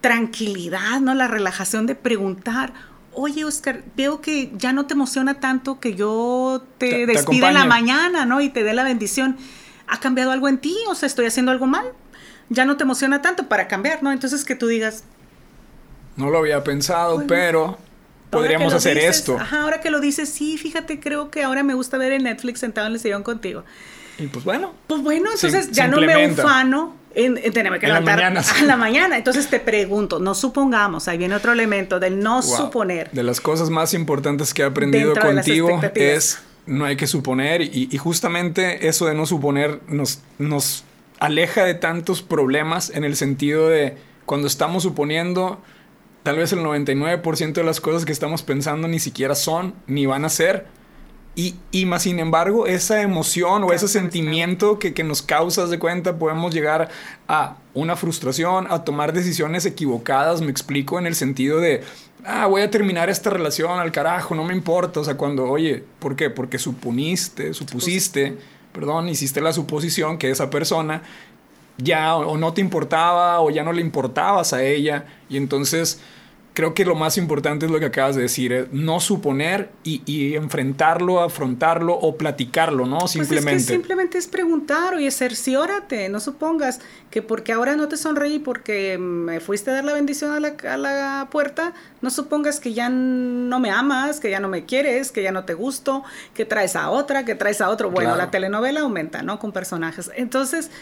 tranquilidad, 0.00 1.00
¿no? 1.00 1.14
La 1.14 1.26
relajación 1.26 1.86
de 1.86 1.96
preguntar, 1.96 2.72
oye 3.14 3.44
Oscar, 3.44 3.82
veo 3.96 4.20
que 4.20 4.52
ya 4.56 4.72
no 4.72 4.86
te 4.86 4.94
emociona 4.94 5.40
tanto 5.40 5.80
que 5.80 5.94
yo 5.94 6.64
te, 6.78 7.04
despida 7.04 7.48
en 7.48 7.54
la 7.54 7.64
mañana, 7.64 8.24
¿no? 8.24 8.40
Y 8.40 8.48
te 8.48 8.62
dé 8.62 8.74
la 8.74 8.84
bendición. 8.84 9.36
¿Ha 9.88 9.98
cambiado 10.00 10.30
algo 10.30 10.48
en 10.48 10.58
ti? 10.58 10.76
O 10.88 10.94
sea, 10.94 11.06
¿estoy 11.06 11.26
haciendo 11.26 11.50
algo 11.50 11.66
mal? 11.66 11.86
Ya 12.48 12.64
no 12.64 12.76
te 12.76 12.84
emociona 12.84 13.20
tanto 13.22 13.48
para 13.48 13.66
cambiar, 13.66 14.02
¿no? 14.02 14.12
Entonces 14.12 14.44
que 14.44 14.54
tú 14.54 14.66
digas... 14.66 15.04
No 16.18 16.30
lo 16.30 16.38
había 16.38 16.62
pensado, 16.64 17.24
pero 17.26 17.78
podríamos 18.30 18.74
hacer 18.74 18.98
esto. 18.98 19.38
Ajá, 19.38 19.62
ahora 19.62 19.80
que 19.80 19.90
lo 19.90 20.00
dices, 20.00 20.28
sí, 20.28 20.58
fíjate, 20.58 21.00
creo 21.00 21.30
que 21.30 21.44
ahora 21.44 21.62
me 21.62 21.74
gusta 21.74 21.96
ver 21.96 22.12
en 22.12 22.24
Netflix 22.24 22.60
sentado 22.60 22.88
en 22.88 22.94
el 22.94 23.00
sillón 23.00 23.22
contigo. 23.22 23.64
Y 24.18 24.26
pues 24.26 24.44
bueno. 24.44 24.74
Pues 24.88 25.00
bueno, 25.02 25.30
entonces 25.32 25.70
ya 25.70 25.86
no 25.86 26.00
me 26.00 26.28
ufano 26.28 26.96
en, 27.14 27.36
tenerme 27.52 27.78
que 27.78 27.86
levantar 27.86 28.20
a 28.22 28.62
la 28.64 28.76
mañana. 28.76 29.16
Entonces 29.16 29.48
te 29.48 29.60
pregunto, 29.60 30.18
no 30.18 30.34
supongamos, 30.34 31.08
ahí 31.08 31.18
viene 31.18 31.36
otro 31.36 31.52
elemento 31.52 32.00
del 32.00 32.20
no 32.20 32.42
suponer. 32.42 33.10
De 33.12 33.22
las 33.22 33.40
cosas 33.40 33.70
más 33.70 33.94
importantes 33.94 34.52
que 34.52 34.62
he 34.62 34.64
aprendido 34.64 35.14
contigo 35.14 35.80
es 35.94 36.40
no 36.66 36.84
hay 36.84 36.96
que 36.96 37.06
suponer 37.06 37.62
y, 37.62 37.96
justamente 37.96 38.88
eso 38.88 39.06
de 39.06 39.14
no 39.14 39.24
suponer 39.24 39.80
nos, 39.88 40.20
nos 40.38 40.84
aleja 41.18 41.64
de 41.64 41.74
tantos 41.74 42.22
problemas 42.22 42.90
en 42.90 43.04
el 43.04 43.16
sentido 43.16 43.68
de 43.68 43.96
cuando 44.26 44.46
estamos 44.46 44.82
suponiendo 44.82 45.62
tal 46.22 46.36
vez 46.36 46.52
el 46.52 46.60
99% 46.60 47.52
de 47.52 47.64
las 47.64 47.80
cosas 47.80 48.04
que 48.04 48.12
estamos 48.12 48.42
pensando 48.42 48.88
ni 48.88 48.98
siquiera 48.98 49.34
son 49.34 49.74
ni 49.86 50.06
van 50.06 50.24
a 50.24 50.28
ser 50.28 50.66
y, 51.38 51.54
y, 51.70 51.86
más 51.86 52.02
sin 52.02 52.18
embargo, 52.18 52.66
esa 52.66 53.00
emoción 53.00 53.62
o 53.62 53.72
ese 53.72 53.86
sentimiento 53.86 54.80
que, 54.80 54.92
que, 54.92 55.04
nos 55.04 55.22
causa 55.22 55.66
de 55.66 55.78
cuenta, 55.78 56.18
podemos 56.18 56.52
llegar 56.52 56.88
a 57.28 57.58
una 57.74 57.94
frustración, 57.94 58.66
a 58.68 58.82
tomar 58.82 59.12
decisiones 59.12 59.64
equivocadas, 59.64 60.40
me 60.40 60.50
explico, 60.50 60.98
en 60.98 61.06
el 61.06 61.14
sentido 61.14 61.60
de, 61.60 61.84
ah, 62.24 62.46
voy 62.46 62.62
a 62.62 62.72
terminar 62.72 63.08
esta 63.08 63.30
relación 63.30 63.78
al 63.78 63.92
carajo, 63.92 64.34
no 64.34 64.42
me 64.42 64.52
importa. 64.52 64.98
O 64.98 65.04
sea, 65.04 65.16
cuando, 65.16 65.44
oye, 65.44 65.84
¿por 66.00 66.16
qué? 66.16 66.28
Porque 66.28 66.58
suponiste, 66.58 67.54
supusiste, 67.54 68.36
perdón, 68.72 69.08
hiciste 69.08 69.40
la 69.40 69.52
suposición 69.52 70.18
que 70.18 70.32
esa 70.32 70.50
persona 70.50 71.02
ya 71.78 72.16
o 72.16 72.36
no 72.36 72.52
te 72.52 72.60
importaba 72.60 73.40
o 73.40 73.50
ya 73.50 73.64
no 73.64 73.72
le 73.72 73.80
importabas 73.80 74.52
a 74.52 74.62
ella. 74.62 75.06
Y 75.28 75.36
entonces 75.36 76.00
creo 76.58 76.74
que 76.74 76.84
lo 76.84 76.96
más 76.96 77.16
importante 77.18 77.66
es 77.66 77.70
lo 77.70 77.78
que 77.78 77.84
acabas 77.84 78.16
de 78.16 78.22
decir, 78.22 78.52
es 78.52 78.72
no 78.72 78.98
suponer 78.98 79.70
y, 79.84 80.34
enfrentarlo, 80.34 81.20
afrontarlo 81.20 81.94
o 81.94 82.16
platicarlo, 82.16 82.84
¿no? 82.84 83.06
Simplemente. 83.06 83.50
Pues 83.52 83.62
es 83.62 83.66
que 83.68 83.72
simplemente 83.74 84.18
es 84.18 84.26
preguntar, 84.26 84.94
oye, 84.94 85.08
cerciórate, 85.12 86.08
no 86.08 86.18
supongas 86.18 86.80
que 87.12 87.22
porque 87.22 87.52
ahora 87.52 87.76
no 87.76 87.86
te 87.86 87.96
sonreí 87.96 88.40
porque 88.40 88.98
me 88.98 89.38
fuiste 89.38 89.70
a 89.70 89.74
dar 89.74 89.84
la 89.84 89.92
bendición 89.92 90.32
a 90.32 90.40
la, 90.40 90.56
a 90.68 90.76
la 90.76 91.28
puerta, 91.30 91.74
no 92.02 92.10
supongas 92.10 92.58
que 92.58 92.72
ya 92.74 92.88
no 92.88 93.60
me 93.60 93.70
amas, 93.70 94.18
que 94.18 94.28
ya 94.28 94.40
no 94.40 94.48
me 94.48 94.64
quieres, 94.64 95.12
que 95.12 95.22
ya 95.22 95.30
no 95.30 95.44
te 95.44 95.54
gusto, 95.54 96.02
que 96.34 96.44
traes 96.44 96.74
a 96.74 96.90
otra, 96.90 97.24
que 97.24 97.36
traes 97.36 97.60
a 97.60 97.70
otro. 97.70 97.92
Bueno, 97.92 98.16
la 98.16 98.32
telenovela 98.32 98.80
aumenta, 98.80 99.22
¿no? 99.22 99.38
Con 99.38 99.52
personajes. 99.52 100.10
Entonces 100.16 100.72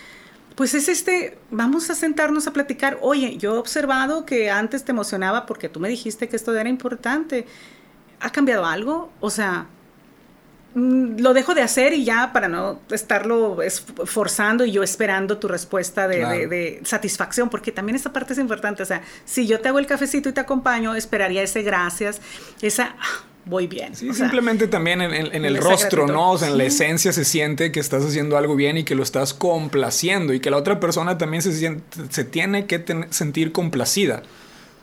pues 0.57 0.73
es 0.73 0.89
este, 0.89 1.39
vamos 1.51 1.91
a 1.91 1.95
sentarnos 1.95 2.47
a 2.47 2.53
platicar, 2.53 2.99
oye, 3.03 3.37
yo 3.37 3.55
he 3.55 3.59
observado 3.59 4.25
que 4.25 4.51
antes 4.51 4.85
te 4.85 4.91
emocionaba 4.91 5.45
porque 5.45 5.69
tú 5.69 5.81
me 5.81 5.89
dijiste 5.89 6.29
que 6.29 6.37
esto 6.37 6.57
era 6.57 6.69
importante. 6.69 7.47
¿Ha 8.21 8.31
cambiado 8.31 8.65
algo? 8.65 9.13
O 9.21 9.29
sea, 9.29 9.67
mm, 10.75 11.21
lo 11.21 11.35
dejo 11.35 11.55
de 11.55 11.61
hacer 11.61 11.93
y 11.93 12.05
ya 12.07 12.33
para 12.33 12.49
no 12.49 12.81
estarlo 12.91 13.59
forzando 14.07 14.65
y 14.65 14.73
yo 14.73 14.83
esperando 14.83 15.37
tu 15.37 15.47
respuesta 15.47 16.09
de, 16.09 16.47
de, 16.47 16.81
satisfacción, 16.85 17.51
porque 17.51 17.71
también 17.71 17.97
esa 17.97 18.15
parte 18.15 18.33
es 18.33 18.39
importante. 18.39 18.83
O 18.83 18.87
sea, 18.87 19.03
si 19.27 19.47
yo 19.47 19.61
te 19.61 19.69
hago 19.69 19.79
el 19.79 19.87
cafecito 19.87 20.31
y 20.31 20.33
te 20.33 20.41
acompaño, 20.41 20.95
esperaría 20.95 21.43
ese 21.43 21.63
gracias, 21.63 22.23
esa 22.63 22.97
voy 23.47 23.67
bien. 23.69 23.97
Sí, 23.97 24.13
simplemente 24.13 24.67
también 24.69 25.01
en, 25.01 25.45
el 25.45 25.57
rostro, 25.57 26.07
¿no? 26.07 26.33
O 26.33 26.39
sea, 26.39 26.49
en 26.49 26.59
la 26.59 26.65
esencia 26.65 27.13
se 27.13 27.25
siente 27.25 27.73
que 27.73 27.81
estás 27.81 28.05
haciendo 28.05 28.37
algo 28.37 28.57
bien 28.57 28.77
y 28.77 28.85
que 28.85 28.95
lo 28.95 29.03
estás 29.03 29.33
complaciendo 29.33 30.35
y 30.35 30.41
que 30.41 30.51
la 30.51 30.59
otra 30.59 30.79
persona 30.81 31.17
también 31.17 31.43
se, 31.43 31.53
siente, 31.53 31.83
se 32.11 32.25
tiene 32.25 32.67
que 32.67 32.85
sentir 33.11 33.53
complacida. 33.53 34.23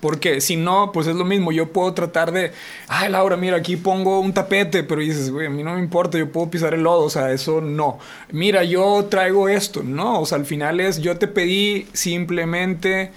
Porque 0.00 0.42
si 0.42 0.56
no, 0.56 0.92
pues 0.92 1.06
es 1.06 1.16
lo 1.16 1.24
mismo. 1.24 1.50
Yo 1.50 1.72
puedo 1.72 1.94
tratar 1.94 2.30
de, 2.32 2.52
ay, 2.88 3.10
Laura, 3.10 3.38
mira, 3.38 3.56
aquí 3.56 3.76
pongo 3.76 4.20
un 4.20 4.34
tapete, 4.34 4.82
pero 4.82 5.00
dices, 5.00 5.30
güey, 5.30 5.46
a 5.46 5.50
mí 5.50 5.62
no 5.62 5.74
me 5.74 5.80
importa, 5.80 6.18
yo 6.18 6.30
puedo 6.30 6.50
pisar 6.50 6.74
el 6.74 6.82
lodo, 6.82 7.04
o 7.04 7.10
sea, 7.10 7.32
eso 7.32 7.62
no. 7.62 7.98
Mira, 8.30 8.64
yo 8.64 9.06
traigo 9.08 9.48
esto, 9.48 9.82
no, 9.82 10.20
o 10.20 10.26
sea, 10.26 10.36
al 10.36 10.44
final 10.44 10.80
es, 10.80 11.00
yo 11.00 11.16
te 11.16 11.26
pedí 11.26 11.86
simplemente 11.94 13.12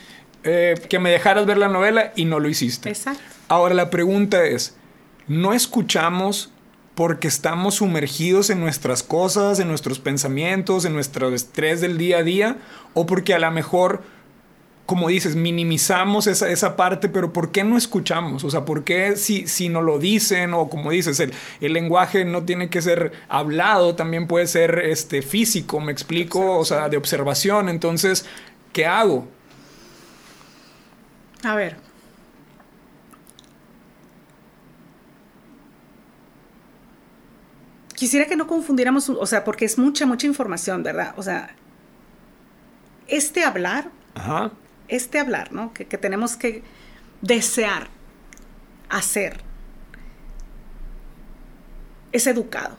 eh, 0.45 0.75
que 0.87 0.99
me 0.99 1.09
dejaras 1.09 1.45
ver 1.45 1.57
la 1.57 1.67
novela 1.67 2.13
y 2.15 2.23
no 2.23 2.39
lo 2.39 2.47
hiciste. 2.47 2.87
Exacto. 2.87 3.21
Ahora 3.49 3.75
la 3.75 3.89
pregunta 3.89 4.45
es, 4.45 4.77
no 5.27 5.53
escuchamos 5.53 6.51
porque 6.97 7.27
estamos 7.27 7.75
sumergidos 7.75 8.49
en 8.49 8.59
nuestras 8.59 9.03
cosas, 9.03 9.59
en 9.59 9.67
nuestros 9.67 9.99
pensamientos, 9.99 10.83
en 10.83 10.93
nuestro 10.93 11.29
estrés 11.33 11.79
del 11.79 11.97
día 11.97 12.17
a 12.17 12.23
día, 12.23 12.57
o 12.95 13.05
porque 13.05 13.35
a 13.35 13.39
lo 13.39 13.51
mejor, 13.51 14.01
como 14.87 15.07
dices, 15.07 15.35
minimizamos 15.35 16.25
esa, 16.25 16.49
esa 16.49 16.75
parte, 16.75 17.07
pero 17.07 17.33
¿por 17.33 17.51
qué 17.51 17.63
no 17.63 17.77
escuchamos? 17.77 18.43
O 18.43 18.49
sea, 18.49 18.65
¿por 18.65 18.83
qué 18.83 19.15
si, 19.15 19.45
si 19.45 19.69
no 19.69 19.83
lo 19.83 19.99
dicen, 19.99 20.55
o 20.55 20.69
como 20.69 20.89
dices, 20.89 21.19
el, 21.19 21.33
el 21.61 21.73
lenguaje 21.73 22.25
no 22.25 22.45
tiene 22.45 22.71
que 22.71 22.81
ser 22.81 23.11
hablado, 23.29 23.93
también 23.93 24.25
puede 24.25 24.47
ser 24.47 24.79
este, 24.79 25.21
físico, 25.21 25.79
me 25.79 25.91
explico, 25.91 26.57
o 26.57 26.65
sea, 26.65 26.89
de 26.89 26.97
observación, 26.97 27.69
entonces, 27.69 28.25
¿qué 28.73 28.87
hago? 28.87 29.27
A 31.43 31.53
ver, 31.53 31.86
quisiera 37.97 38.27
que 38.27 38.35
no 38.35 38.45
confundiéramos, 38.45 39.09
o 39.09 39.25
sea, 39.25 39.43
porque 39.43 39.65
es 39.65 39.77
mucha, 39.77 40.05
mucha 40.05 40.27
información, 40.27 40.83
¿verdad? 40.83 41.15
O 41.17 41.23
sea, 41.23 41.55
este 43.07 43.43
hablar, 43.43 43.89
este 44.87 45.19
hablar, 45.19 45.51
¿no? 45.51 45.73
Que, 45.73 45.85
que 45.87 45.97
tenemos 45.97 46.37
que 46.37 46.63
desear, 47.21 47.87
hacer, 48.87 49.41
es 52.11 52.27
educado. 52.27 52.77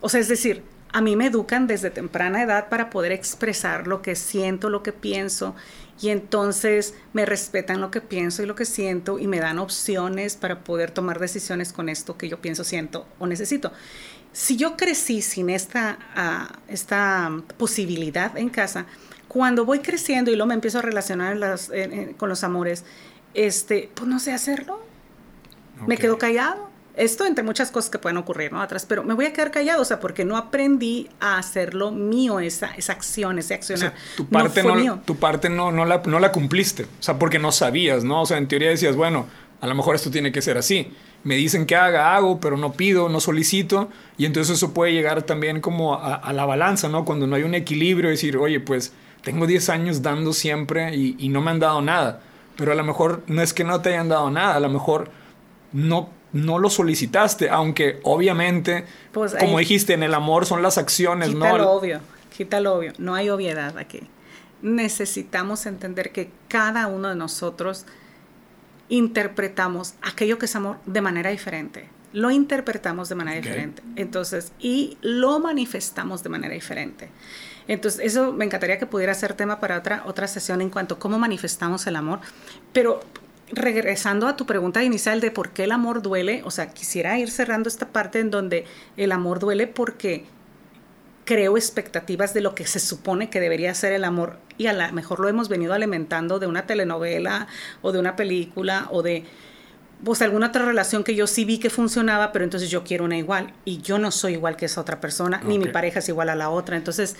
O 0.00 0.08
sea, 0.08 0.18
es 0.18 0.26
decir, 0.26 0.64
a 0.92 1.00
mí 1.00 1.14
me 1.14 1.26
educan 1.26 1.68
desde 1.68 1.90
temprana 1.90 2.42
edad 2.42 2.68
para 2.68 2.90
poder 2.90 3.12
expresar 3.12 3.86
lo 3.86 4.02
que 4.02 4.16
siento, 4.16 4.70
lo 4.70 4.82
que 4.82 4.92
pienso, 4.92 5.54
y 6.00 6.08
entonces 6.08 6.94
me 7.12 7.24
respetan 7.26 7.80
lo 7.80 7.92
que 7.92 8.00
pienso 8.00 8.42
y 8.42 8.46
lo 8.46 8.56
que 8.56 8.64
siento 8.64 9.20
y 9.20 9.28
me 9.28 9.38
dan 9.38 9.60
opciones 9.60 10.34
para 10.34 10.64
poder 10.64 10.90
tomar 10.90 11.20
decisiones 11.20 11.72
con 11.72 11.88
esto 11.88 12.18
que 12.18 12.28
yo 12.28 12.40
pienso, 12.40 12.64
siento 12.64 13.06
o 13.20 13.28
necesito 13.28 13.72
si 14.32 14.56
yo 14.56 14.76
crecí 14.76 15.22
sin 15.22 15.50
esta, 15.50 15.98
ah, 16.14 16.48
esta 16.68 17.30
posibilidad 17.58 18.36
en 18.36 18.48
casa, 18.48 18.86
cuando 19.28 19.64
voy 19.64 19.80
creciendo 19.80 20.30
y 20.30 20.36
luego 20.36 20.48
me 20.48 20.54
empiezo 20.54 20.78
a 20.78 20.82
relacionar 20.82 21.38
con 22.16 22.28
los 22.28 22.44
amores, 22.44 22.84
este, 23.34 23.90
pues 23.94 24.08
no 24.08 24.18
sé 24.18 24.32
hacerlo. 24.32 24.82
Me 25.86 25.96
quedo 25.96 26.18
callado. 26.18 26.70
Esto 26.94 27.24
entre 27.24 27.42
muchas 27.42 27.70
cosas 27.70 27.90
que 27.90 27.98
pueden 27.98 28.18
ocurrir, 28.18 28.52
¿no? 28.52 28.60
Atrás, 28.60 28.84
pero 28.86 29.02
me 29.02 29.14
voy 29.14 29.24
a 29.24 29.32
quedar 29.32 29.50
callado, 29.50 29.80
o 29.80 29.84
sea, 29.86 29.98
porque 29.98 30.26
no 30.26 30.36
aprendí 30.36 31.08
a 31.20 31.38
hacerlo 31.38 31.90
mío, 31.90 32.38
esa, 32.38 32.74
esa 32.74 32.92
acción, 32.92 33.38
ese 33.38 33.54
accionar. 33.54 33.94
tu 34.14 34.26
parte, 34.26 34.62
no, 34.62 35.00
tu 35.00 35.16
parte 35.16 35.48
no, 35.48 35.72
no, 35.72 35.86
la, 35.86 36.02
no 36.04 36.18
la 36.18 36.30
cumpliste, 36.30 36.84
o 36.84 37.02
sea, 37.02 37.18
porque 37.18 37.38
no 37.38 37.50
sabías, 37.50 38.04
¿no? 38.04 38.20
O 38.20 38.26
sea, 38.26 38.36
en 38.36 38.46
teoría 38.46 38.68
decías, 38.68 38.94
bueno, 38.94 39.26
a 39.62 39.66
lo 39.66 39.74
mejor 39.74 39.94
esto 39.94 40.10
tiene 40.10 40.30
que 40.30 40.42
ser 40.42 40.58
así 40.58 40.92
me 41.24 41.36
dicen 41.36 41.66
que 41.66 41.76
haga, 41.76 42.16
hago, 42.16 42.40
pero 42.40 42.56
no 42.56 42.72
pido, 42.72 43.08
no 43.08 43.20
solicito, 43.20 43.88
y 44.16 44.24
entonces 44.24 44.56
eso 44.56 44.74
puede 44.74 44.92
llegar 44.92 45.22
también 45.22 45.60
como 45.60 45.94
a, 45.94 46.32
la 46.32 46.44
balanza, 46.44 46.88
¿no? 46.88 47.04
Cuando 47.04 47.26
no 47.26 47.36
hay 47.36 47.42
un 47.42 47.54
equilibrio, 47.54 48.10
decir, 48.10 48.36
oye, 48.36 48.60
pues 48.60 48.92
tengo 49.22 49.46
10 49.46 49.68
años 49.68 50.02
dando 50.02 50.32
siempre 50.32 50.96
y, 50.96 51.28
no 51.28 51.40
me 51.40 51.52
han 51.52 51.60
dado 51.60 51.80
nada, 51.80 52.20
pero 52.56 52.72
a 52.72 52.74
lo 52.74 52.84
mejor 52.84 53.22
no 53.26 53.42
es 53.42 53.52
que 53.52 53.64
no 53.64 53.80
te 53.80 53.90
hayan 53.90 54.08
dado 54.08 54.30
nada, 54.30 54.56
a 54.56 54.60
lo 54.60 54.68
mejor 54.68 55.10
no, 55.72 56.10
no 56.32 56.58
lo 56.58 56.70
solicitaste, 56.70 57.48
aunque 57.50 58.00
obviamente, 58.02 58.84
pues 59.12 59.34
como 59.38 59.58
dijiste, 59.58 59.92
en 59.92 60.02
el 60.02 60.14
amor 60.14 60.46
son 60.46 60.62
las 60.62 60.76
acciones, 60.76 61.28
quita 61.28 61.52
¿no? 61.52 61.58
Lo 61.58 61.70
obvio, 61.70 62.00
quita 62.36 62.60
lo 62.60 62.74
obvio, 62.74 62.92
no 62.98 63.14
hay 63.14 63.30
obviedad 63.30 63.78
aquí. 63.78 64.00
Necesitamos 64.60 65.66
entender 65.66 66.12
que 66.12 66.30
cada 66.48 66.86
uno 66.86 67.08
de 67.08 67.16
nosotros 67.16 67.84
interpretamos 68.92 69.94
aquello 70.02 70.38
que 70.38 70.44
es 70.44 70.54
amor 70.54 70.76
de 70.84 71.00
manera 71.00 71.30
diferente. 71.30 71.88
lo 72.12 72.30
interpretamos 72.30 73.08
de 73.08 73.14
manera 73.14 73.40
diferente. 73.40 73.82
Entonces, 73.96 74.52
y 74.60 74.98
lo 75.00 75.40
manifestamos 75.40 76.22
de 76.22 76.28
manera 76.28 76.52
diferente. 76.52 77.08
Entonces, 77.68 78.02
eso 78.04 78.34
me 78.34 78.44
encantaría 78.44 78.78
que 78.78 78.84
pudiera 78.84 79.14
ser 79.14 79.32
tema 79.32 79.60
para 79.60 79.78
otra, 79.78 80.02
otra 80.04 80.28
sesión 80.28 80.60
en 80.60 80.68
cuanto 80.68 80.96
a 80.96 80.98
cómo 80.98 81.18
manifestamos 81.18 81.86
el 81.86 81.96
amor. 81.96 82.20
Pero 82.74 83.00
regresando 83.50 84.28
a 84.28 84.36
tu 84.36 84.44
pregunta 84.44 84.84
inicial 84.84 85.22
de 85.22 85.30
por 85.30 85.52
qué 85.52 85.64
el 85.64 85.72
amor 85.72 86.02
duele, 86.02 86.42
o 86.44 86.50
sea, 86.50 86.68
quisiera 86.74 87.18
ir 87.18 87.30
cerrando 87.30 87.70
esta 87.70 87.88
parte 87.88 88.20
en 88.20 88.30
donde 88.30 88.66
el 88.98 89.10
amor 89.10 89.38
duele 89.38 89.66
porque 89.66 90.26
creo 91.24 91.56
expectativas 91.56 92.34
de 92.34 92.40
lo 92.40 92.54
que 92.54 92.66
se 92.66 92.80
supone 92.80 93.30
que 93.30 93.40
debería 93.40 93.74
ser 93.74 93.92
el 93.92 94.04
amor 94.04 94.38
y 94.58 94.66
a 94.66 94.72
lo 94.72 94.92
mejor 94.92 95.20
lo 95.20 95.28
hemos 95.28 95.48
venido 95.48 95.72
alimentando 95.72 96.38
de 96.38 96.46
una 96.46 96.66
telenovela 96.66 97.46
o 97.80 97.92
de 97.92 97.98
una 97.98 98.16
película 98.16 98.88
o 98.90 99.02
de 99.02 99.24
pues 100.04 100.20
alguna 100.20 100.48
otra 100.48 100.64
relación 100.64 101.04
que 101.04 101.14
yo 101.14 101.26
sí 101.26 101.44
vi 101.44 101.58
que 101.58 101.70
funcionaba, 101.70 102.32
pero 102.32 102.44
entonces 102.44 102.70
yo 102.70 102.82
quiero 102.82 103.04
una 103.04 103.16
igual 103.16 103.52
y 103.64 103.80
yo 103.82 103.98
no 103.98 104.10
soy 104.10 104.32
igual 104.32 104.56
que 104.56 104.66
esa 104.66 104.80
otra 104.80 105.00
persona, 105.00 105.40
ni 105.44 105.58
mi 105.58 105.66
pareja 105.66 106.00
es 106.00 106.08
igual 106.08 106.28
a 106.28 106.34
la 106.34 106.50
otra. 106.50 106.76
Entonces, 106.76 107.14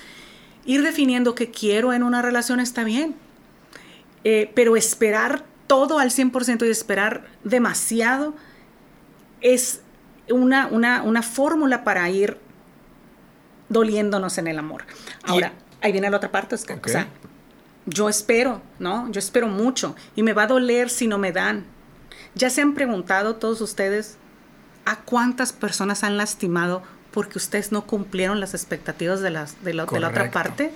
ir 0.64 0.82
definiendo 0.82 1.36
qué 1.36 1.50
quiero 1.50 1.92
en 1.92 2.02
una 2.02 2.22
relación 2.22 2.58
está 2.58 2.82
bien, 2.82 3.14
eh, 4.24 4.50
pero 4.54 4.76
esperar 4.76 5.44
todo 5.68 6.00
al 6.00 6.10
100% 6.10 6.66
y 6.66 6.70
esperar 6.70 7.24
demasiado 7.44 8.34
es 9.40 9.80
una, 10.28 10.66
una, 10.66 11.02
una 11.02 11.22
fórmula 11.22 11.84
para 11.84 12.08
ir 12.10 12.38
doliéndonos 13.72 14.38
en 14.38 14.46
el 14.46 14.58
amor. 14.58 14.84
Ahora, 15.24 15.52
ahí 15.80 15.92
viene 15.92 16.10
la 16.10 16.16
otra 16.16 16.30
parte, 16.30 16.54
o 16.54 16.58
sea, 16.58 17.08
yo 17.86 18.08
espero, 18.08 18.62
¿no? 18.78 19.10
Yo 19.10 19.18
espero 19.18 19.48
mucho 19.48 19.96
y 20.14 20.22
me 20.22 20.32
va 20.32 20.44
a 20.44 20.46
doler 20.46 20.90
si 20.90 21.06
no 21.06 21.18
me 21.18 21.32
dan. 21.32 21.64
Ya 22.34 22.50
se 22.50 22.62
han 22.62 22.74
preguntado 22.74 23.36
todos 23.36 23.60
ustedes 23.60 24.16
a 24.84 25.00
cuántas 25.00 25.52
personas 25.52 26.04
han 26.04 26.16
lastimado 26.16 26.82
porque 27.10 27.38
ustedes 27.38 27.72
no 27.72 27.86
cumplieron 27.86 28.40
las 28.40 28.54
expectativas 28.54 29.20
de, 29.20 29.30
las, 29.30 29.62
de, 29.64 29.74
la, 29.74 29.86
de 29.86 30.00
la 30.00 30.08
otra 30.08 30.30
parte. 30.30 30.72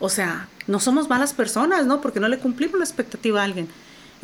O 0.00 0.08
sea, 0.08 0.48
no 0.66 0.80
somos 0.80 1.08
malas 1.08 1.34
personas, 1.34 1.86
¿no? 1.86 2.00
Porque 2.00 2.20
no 2.20 2.28
le 2.28 2.38
cumplimos 2.38 2.78
la 2.78 2.84
expectativa 2.84 3.40
a 3.40 3.44
alguien. 3.44 3.68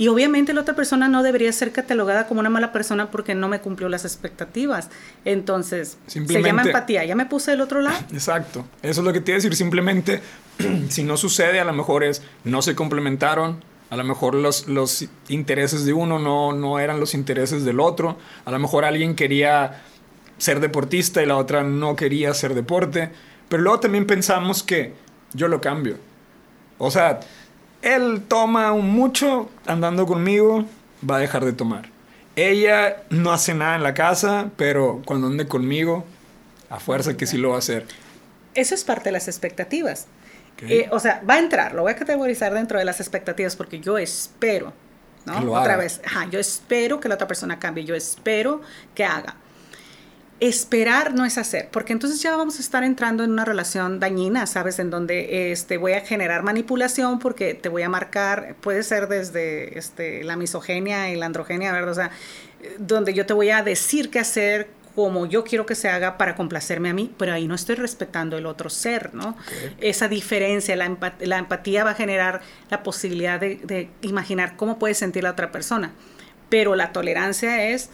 Y 0.00 0.08
obviamente 0.08 0.54
la 0.54 0.62
otra 0.62 0.74
persona 0.74 1.08
no 1.08 1.22
debería 1.22 1.52
ser 1.52 1.72
catalogada 1.72 2.26
como 2.26 2.40
una 2.40 2.48
mala 2.48 2.72
persona 2.72 3.10
porque 3.10 3.34
no 3.34 3.48
me 3.48 3.60
cumplió 3.60 3.90
las 3.90 4.06
expectativas. 4.06 4.88
Entonces, 5.26 5.98
se 6.06 6.24
llama 6.42 6.62
empatía. 6.62 7.04
Ya 7.04 7.14
me 7.14 7.26
puse 7.26 7.50
del 7.50 7.60
otro 7.60 7.82
lado. 7.82 7.98
Exacto. 8.10 8.64
Eso 8.80 9.02
es 9.02 9.06
lo 9.06 9.12
que 9.12 9.20
te 9.20 9.32
iba 9.32 9.36
a 9.36 9.40
decir. 9.40 9.54
Simplemente, 9.54 10.22
si 10.88 11.02
no 11.02 11.18
sucede, 11.18 11.60
a 11.60 11.64
lo 11.64 11.74
mejor 11.74 12.02
es 12.02 12.22
no 12.44 12.62
se 12.62 12.74
complementaron. 12.74 13.62
A 13.90 13.96
lo 13.98 14.04
mejor 14.04 14.34
los, 14.34 14.68
los 14.68 15.06
intereses 15.28 15.84
de 15.84 15.92
uno 15.92 16.18
no, 16.18 16.54
no 16.54 16.78
eran 16.78 16.98
los 16.98 17.12
intereses 17.12 17.66
del 17.66 17.78
otro. 17.78 18.16
A 18.46 18.50
lo 18.50 18.58
mejor 18.58 18.86
alguien 18.86 19.14
quería 19.14 19.82
ser 20.38 20.60
deportista 20.60 21.22
y 21.22 21.26
la 21.26 21.36
otra 21.36 21.62
no 21.62 21.94
quería 21.94 22.30
hacer 22.30 22.54
deporte. 22.54 23.10
Pero 23.50 23.62
luego 23.62 23.80
también 23.80 24.06
pensamos 24.06 24.62
que 24.62 24.94
yo 25.34 25.46
lo 25.46 25.60
cambio. 25.60 25.98
O 26.78 26.90
sea, 26.90 27.20
él 27.82 28.22
toma 28.26 28.72
un 28.72 28.90
mucho 28.90 29.50
andando 29.66 30.06
conmigo, 30.06 30.64
va 31.08 31.16
a 31.16 31.20
dejar 31.20 31.44
de 31.44 31.52
tomar. 31.52 31.88
Ella 32.36 33.02
no 33.10 33.32
hace 33.32 33.54
nada 33.54 33.76
en 33.76 33.82
la 33.82 33.94
casa, 33.94 34.50
pero 34.56 35.02
cuando 35.04 35.26
ande 35.26 35.46
conmigo, 35.46 36.04
a 36.68 36.78
fuerza 36.78 37.16
que 37.16 37.26
sí 37.26 37.36
lo 37.36 37.50
va 37.50 37.56
a 37.56 37.58
hacer. 37.58 37.86
Eso 38.54 38.74
es 38.74 38.84
parte 38.84 39.04
de 39.04 39.12
las 39.12 39.28
expectativas. 39.28 40.06
Eh, 40.62 40.88
o 40.92 41.00
sea, 41.00 41.22
va 41.28 41.34
a 41.34 41.38
entrar, 41.38 41.74
lo 41.74 41.82
voy 41.82 41.92
a 41.92 41.96
categorizar 41.96 42.52
dentro 42.52 42.78
de 42.78 42.84
las 42.84 43.00
expectativas 43.00 43.56
porque 43.56 43.80
yo 43.80 43.96
espero, 43.96 44.74
¿no? 45.24 45.52
Otra 45.52 45.76
vez, 45.76 46.02
yo 46.30 46.38
espero 46.38 47.00
que 47.00 47.08
la 47.08 47.14
otra 47.14 47.26
persona 47.26 47.58
cambie, 47.58 47.84
yo 47.84 47.94
espero 47.94 48.60
que 48.94 49.04
haga 49.04 49.36
esperar 50.40 51.14
no 51.14 51.26
es 51.26 51.36
hacer, 51.36 51.68
porque 51.70 51.92
entonces 51.92 52.22
ya 52.22 52.34
vamos 52.34 52.56
a 52.58 52.62
estar 52.62 52.82
entrando 52.82 53.22
en 53.24 53.30
una 53.30 53.44
relación 53.44 54.00
dañina, 54.00 54.46
¿sabes? 54.46 54.78
En 54.78 54.88
donde 54.88 55.52
este, 55.52 55.76
voy 55.76 55.92
a 55.92 56.00
generar 56.00 56.42
manipulación 56.42 57.18
porque 57.18 57.52
te 57.54 57.68
voy 57.68 57.82
a 57.82 57.90
marcar, 57.90 58.56
puede 58.62 58.82
ser 58.82 59.08
desde 59.08 59.78
este, 59.78 60.24
la 60.24 60.36
misogenia 60.36 61.10
y 61.10 61.16
la 61.16 61.26
androgenia, 61.26 61.72
¿verdad? 61.72 61.90
O 61.90 61.94
sea, 61.94 62.10
donde 62.78 63.12
yo 63.12 63.26
te 63.26 63.34
voy 63.34 63.50
a 63.50 63.62
decir 63.62 64.10
qué 64.10 64.18
hacer 64.18 64.68
como 64.94 65.26
yo 65.26 65.44
quiero 65.44 65.66
que 65.66 65.74
se 65.74 65.88
haga 65.88 66.18
para 66.18 66.34
complacerme 66.34 66.88
a 66.88 66.94
mí, 66.94 67.12
pero 67.18 67.32
ahí 67.32 67.46
no 67.46 67.54
estoy 67.54 67.76
respetando 67.76 68.38
el 68.38 68.46
otro 68.46 68.70
ser, 68.70 69.14
¿no? 69.14 69.36
Esa 69.80 70.08
diferencia, 70.08 70.74
la, 70.74 71.38
empatía 71.38 71.84
va 71.84 71.90
a 71.90 71.94
generar 71.94 72.40
la 72.70 72.82
posibilidad 72.82 73.38
de, 73.38 73.60
de 73.62 73.88
imaginar 74.02 74.56
cómo 74.56 74.78
puede 74.78 74.94
sentir 74.94 75.22
la 75.22 75.30
otra 75.30 75.52
persona, 75.52 75.92
pero 76.48 76.74
la 76.74 76.92
tolerancia 76.92 77.70
es 77.70 77.90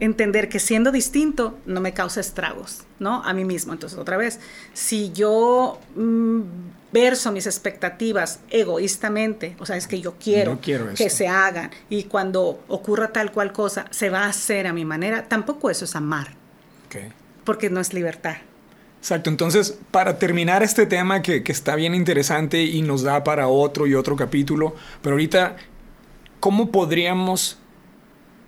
entender 0.00 0.48
que 0.48 0.58
siendo 0.58 0.90
distinto 0.90 1.58
no 1.66 1.80
me 1.80 1.92
causa 1.92 2.20
estragos, 2.20 2.84
¿no? 2.98 3.22
A 3.22 3.32
mí 3.34 3.44
mismo. 3.44 3.72
Entonces, 3.72 3.98
otra 3.98 4.16
vez, 4.16 4.40
si 4.72 5.12
yo 5.12 5.78
mm, 5.94 6.40
verso 6.92 7.30
mis 7.30 7.46
expectativas 7.46 8.40
egoístamente, 8.50 9.54
o 9.58 9.66
sea, 9.66 9.76
es 9.76 9.86
que 9.86 10.00
yo 10.00 10.14
quiero, 10.18 10.58
que 10.60 11.10
se 11.10 11.28
hagan 11.28 11.70
y 11.88 12.04
cuando 12.04 12.62
ocurra 12.68 13.12
tal 13.12 13.30
cual 13.30 13.52
cosa, 13.52 13.86
se 13.90 14.10
va 14.10 14.24
a 14.24 14.28
hacer 14.28 14.66
a 14.66 14.72
mi 14.72 14.84
manera, 14.84 15.28
tampoco 15.28 15.70
eso 15.70 15.84
es 15.84 15.94
amar. 15.94 16.34
Porque 17.44 17.70
no 17.70 17.80
es 17.80 17.94
libertad. 17.94 18.36
Exacto, 18.98 19.30
entonces 19.30 19.78
para 19.90 20.18
terminar 20.18 20.62
este 20.62 20.84
tema 20.84 21.22
que, 21.22 21.42
que 21.42 21.52
está 21.52 21.74
bien 21.74 21.94
interesante 21.94 22.62
y 22.62 22.82
nos 22.82 23.02
da 23.02 23.24
para 23.24 23.48
otro 23.48 23.86
y 23.86 23.94
otro 23.94 24.16
capítulo, 24.16 24.74
pero 25.00 25.14
ahorita, 25.14 25.56
¿cómo 26.38 26.70
podríamos 26.70 27.58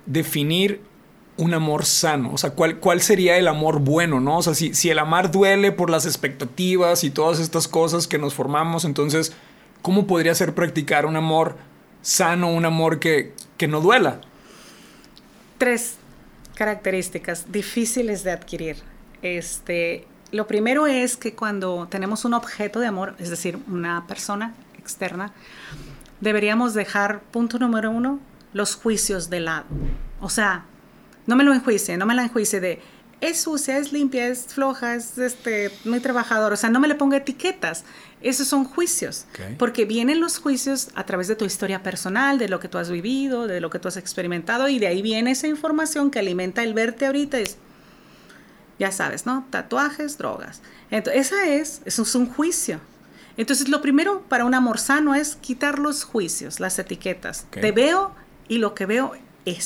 definir 0.04 0.82
un 1.36 1.54
amor 1.54 1.84
sano? 1.84 2.32
O 2.32 2.38
sea, 2.38 2.50
¿cuál, 2.50 2.78
¿cuál 2.78 3.00
sería 3.00 3.36
el 3.38 3.48
amor 3.48 3.80
bueno, 3.80 4.20
no? 4.20 4.38
O 4.38 4.42
sea, 4.42 4.54
si, 4.54 4.74
si 4.74 4.90
el 4.90 4.98
amar 4.98 5.30
duele 5.30 5.72
por 5.72 5.90
las 5.90 6.06
expectativas 6.06 7.04
y 7.04 7.10
todas 7.10 7.40
estas 7.40 7.68
cosas 7.68 8.06
que 8.06 8.18
nos 8.18 8.34
formamos, 8.34 8.84
entonces, 8.84 9.32
¿cómo 9.80 10.06
podría 10.06 10.34
ser 10.34 10.54
practicar 10.54 11.06
un 11.06 11.16
amor 11.16 11.56
sano, 12.02 12.52
un 12.52 12.64
amor 12.64 12.98
que, 12.98 13.34
que 13.56 13.68
no 13.68 13.80
duela? 13.80 14.20
Tres 15.58 15.96
características 16.54 17.50
difíciles 17.50 18.24
de 18.24 18.32
adquirir. 18.32 18.76
Este, 19.22 20.06
lo 20.32 20.46
primero 20.46 20.86
es 20.86 21.16
que 21.16 21.34
cuando 21.34 21.86
tenemos 21.88 22.24
un 22.24 22.34
objeto 22.34 22.80
de 22.80 22.88
amor, 22.88 23.14
es 23.18 23.30
decir, 23.30 23.58
una 23.68 24.06
persona 24.06 24.54
externa, 24.78 25.32
deberíamos 26.20 26.74
dejar, 26.74 27.20
punto 27.30 27.58
número 27.58 27.90
uno, 27.90 28.18
los 28.52 28.74
juicios 28.74 29.30
de 29.30 29.40
lado. 29.40 29.64
O 30.20 30.28
sea, 30.28 30.64
no 31.26 31.36
me 31.36 31.44
lo 31.44 31.52
enjuicie, 31.52 31.96
no 31.96 32.06
me 32.06 32.14
la 32.14 32.24
enjuicie 32.24 32.60
de 32.60 32.80
es 33.22 33.40
sucia, 33.40 33.78
es 33.78 33.92
limpia, 33.92 34.26
es 34.26 34.46
floja, 34.48 34.96
es 34.96 35.16
este, 35.16 35.70
muy 35.84 36.00
trabajador. 36.00 36.52
O 36.52 36.56
sea, 36.56 36.70
no 36.70 36.80
me 36.80 36.88
le 36.88 36.96
ponga 36.96 37.18
etiquetas. 37.18 37.84
Esos 38.20 38.48
son 38.48 38.64
juicios. 38.64 39.26
Porque 39.58 39.84
vienen 39.84 40.20
los 40.20 40.38
juicios 40.38 40.88
a 40.96 41.06
través 41.06 41.28
de 41.28 41.36
tu 41.36 41.44
historia 41.44 41.84
personal, 41.84 42.38
de 42.38 42.48
lo 42.48 42.58
que 42.58 42.66
tú 42.66 42.78
has 42.78 42.90
vivido, 42.90 43.46
de 43.46 43.60
lo 43.60 43.70
que 43.70 43.78
tú 43.78 43.86
has 43.86 43.96
experimentado, 43.96 44.68
y 44.68 44.80
de 44.80 44.88
ahí 44.88 45.02
viene 45.02 45.30
esa 45.30 45.46
información 45.46 46.10
que 46.10 46.18
alimenta 46.18 46.64
el 46.64 46.74
verte 46.74 47.06
ahorita. 47.06 47.38
Es, 47.38 47.58
ya 48.80 48.90
sabes, 48.90 49.24
¿no? 49.24 49.46
Tatuajes, 49.50 50.18
drogas. 50.18 50.60
Entonces, 50.90 51.28
esa 51.28 51.46
es, 51.46 51.80
eso 51.84 52.02
es 52.02 52.14
un 52.16 52.26
juicio. 52.26 52.80
Entonces, 53.36 53.68
lo 53.68 53.80
primero 53.80 54.22
para 54.22 54.44
un 54.44 54.54
amor 54.54 54.80
sano 54.80 55.14
es 55.14 55.36
quitar 55.36 55.78
los 55.78 56.02
juicios, 56.02 56.58
las 56.58 56.76
etiquetas. 56.80 57.46
Te 57.52 57.70
veo 57.70 58.12
y 58.48 58.58
lo 58.58 58.74
que 58.74 58.84
veo 58.84 59.12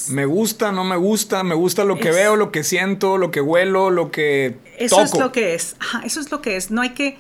me 0.08 0.24
gusta, 0.24 0.72
no 0.72 0.84
me 0.84 0.96
gusta, 0.96 1.42
me 1.42 1.54
gusta 1.54 1.84
lo 1.84 1.98
que 1.98 2.10
veo, 2.10 2.36
lo 2.36 2.50
que 2.50 2.64
siento, 2.64 3.18
lo 3.18 3.30
que 3.30 3.40
huelo, 3.40 3.90
lo 3.90 4.10
que 4.10 4.58
Eso 4.78 5.02
es 5.02 5.16
lo 5.18 5.32
que 5.32 5.54
es. 5.54 5.76
eso 6.04 6.20
es 6.20 6.30
lo 6.30 6.40
que 6.40 6.56
es. 6.56 6.70
No 6.70 6.82
hay 6.82 6.90
que, 6.90 7.18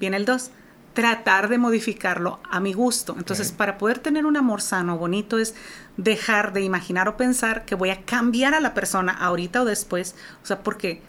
viene 0.00 0.16
el 0.16 0.24
2, 0.24 0.50
tratar 0.94 1.48
de 1.48 1.58
modificarlo 1.58 2.40
a 2.50 2.60
mi 2.60 2.72
gusto. 2.72 3.14
Entonces, 3.16 3.52
para 3.52 3.78
poder 3.78 3.98
tener 3.98 4.26
un 4.26 4.36
amor 4.36 4.62
sano, 4.62 4.96
bonito, 4.96 5.38
es 5.38 5.54
dejar 5.96 6.52
de 6.52 6.62
imaginar 6.62 7.08
o 7.08 7.16
pensar 7.16 7.64
que 7.64 7.74
voy 7.74 7.90
a 7.90 8.02
cambiar 8.02 8.54
a 8.54 8.60
la 8.60 8.74
persona 8.74 9.12
ahorita 9.12 9.62
o 9.62 9.64
después. 9.64 10.14
O 10.42 10.46
sea, 10.46 10.62
porque 10.62 11.02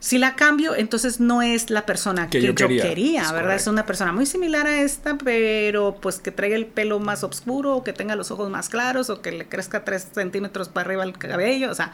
si 0.00 0.18
la 0.18 0.36
cambio, 0.36 0.74
entonces 0.74 1.18
no 1.18 1.40
es 1.40 1.70
la 1.70 1.86
persona 1.86 2.28
que, 2.28 2.42
yo, 2.42 2.54
quería, 2.54 3.32
¿verdad? 3.32 3.54
Es 3.54 3.66
una 3.66 3.86
persona 3.86 4.12
muy 4.12 4.26
similar 4.26 4.66
a 4.66 4.82
esta, 4.82 5.16
pero 5.16 5.96
pues 6.00 6.18
que 6.18 6.30
traiga 6.30 6.56
el 6.56 6.66
pelo 6.66 7.00
más 7.00 7.24
oscuro, 7.24 7.76
o 7.76 7.84
que 7.84 7.92
tenga 7.92 8.14
los 8.14 8.30
ojos 8.30 8.50
más 8.50 8.68
claros, 8.68 9.08
o 9.08 9.22
que 9.22 9.32
le 9.32 9.48
crezca 9.48 9.84
tres 9.84 10.08
centímetros 10.12 10.68
para 10.68 10.86
arriba 10.86 11.04
el 11.04 11.16
cabello, 11.16 11.70
o 11.70 11.74
sea. 11.74 11.92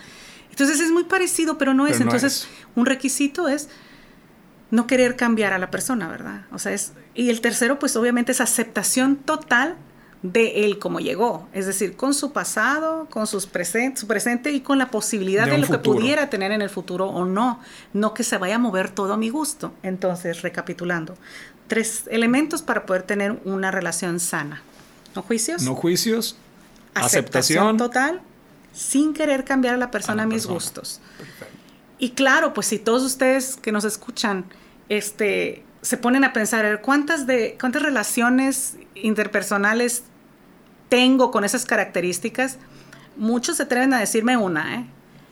Entonces 0.51 0.81
es 0.81 0.91
muy 0.91 1.05
parecido, 1.05 1.57
pero 1.57 1.75
no 1.75 1.87
es. 1.87 2.01
entonces, 2.01 2.49
un 2.75 2.87
requisito 2.87 3.49
es 3.49 3.69
no 4.71 4.87
querer 4.87 5.17
cambiar 5.17 5.53
a 5.53 5.59
la 5.59 5.71
persona, 5.71 6.09
¿verdad? 6.09 6.47
O 6.53 6.59
sea, 6.59 6.73
es. 6.73 6.93
Y 7.15 7.31
el 7.31 7.41
tercero, 7.41 7.79
pues 7.79 7.95
obviamente 7.97 8.33
es 8.33 8.41
aceptación 8.41 9.17
total 9.17 9.77
de 10.23 10.65
él 10.65 10.79
como 10.79 11.01
llegó, 11.01 11.49
es 11.55 11.67
decir, 11.67 11.97
con 11.97 12.13
su 12.13 12.33
pasado, 12.33 13.07
con 13.11 13.27
sus 13.27 13.45
su 13.45 14.07
presente 14.07 14.53
y 14.53 14.61
con 14.61 14.79
la 14.79 14.91
posibilidad 14.91 15.47
de, 15.47 15.57
lo 15.57 15.67
que 15.67 15.79
pudiera 15.79 16.29
tener 16.29 16.53
en 16.53 16.61
el 16.61 16.69
futuro 16.69 17.07
o 17.07 17.25
no, 17.25 17.61
no 17.95 18.13
que 18.13 18.23
se 18.23 18.37
vaya 18.37 18.57
a 18.57 18.59
mover 18.59 18.91
todo 18.91 19.15
a 19.15 19.17
mi 19.17 19.31
gusto. 19.31 19.73
Entonces, 19.83 20.43
recapitulando, 20.43 21.17
tres 21.69 22.05
elementos 22.11 22.61
para 22.61 22.85
poder 22.85 23.03
tener 23.05 23.41
una 23.45 23.71
relación 23.71 24.21
sana. 24.21 24.63
No 25.15 25.23
juicios. 25.23 25.63
No 25.63 25.75
juicios. 25.75 26.37
Aceptación, 26.95 27.77
total 27.79 28.21
sin 28.73 29.15
querer 29.15 29.45
cambiar 29.45 29.75
a 29.75 29.77
la 29.77 29.91
persona 29.91 30.25
a, 30.25 30.27
mis 30.27 30.47
gustos. 30.47 31.01
Y 31.99 32.11
claro, 32.11 32.55
pues 32.55 32.69
si 32.69 32.79
todos 32.79 33.03
ustedes 33.03 33.57
que 33.61 33.73
nos 33.73 33.85
escuchan, 33.85 34.45
este, 34.89 35.65
se 35.83 35.97
ponen 35.97 36.25
a 36.25 36.33
pensar, 36.33 36.81
¿cuántas, 36.81 37.27
de, 37.27 37.57
cuántas 37.61 37.83
relaciones 37.83 38.77
interpersonales 38.95 40.05
tengo 40.91 41.31
con 41.31 41.45
esas 41.45 41.65
características? 41.65 42.59
Muchos 43.17 43.57
se 43.57 43.63
atreven 43.63 43.95
a 43.95 43.99
decirme 43.99 44.37
una, 44.37 44.77
¿eh? 44.77 44.87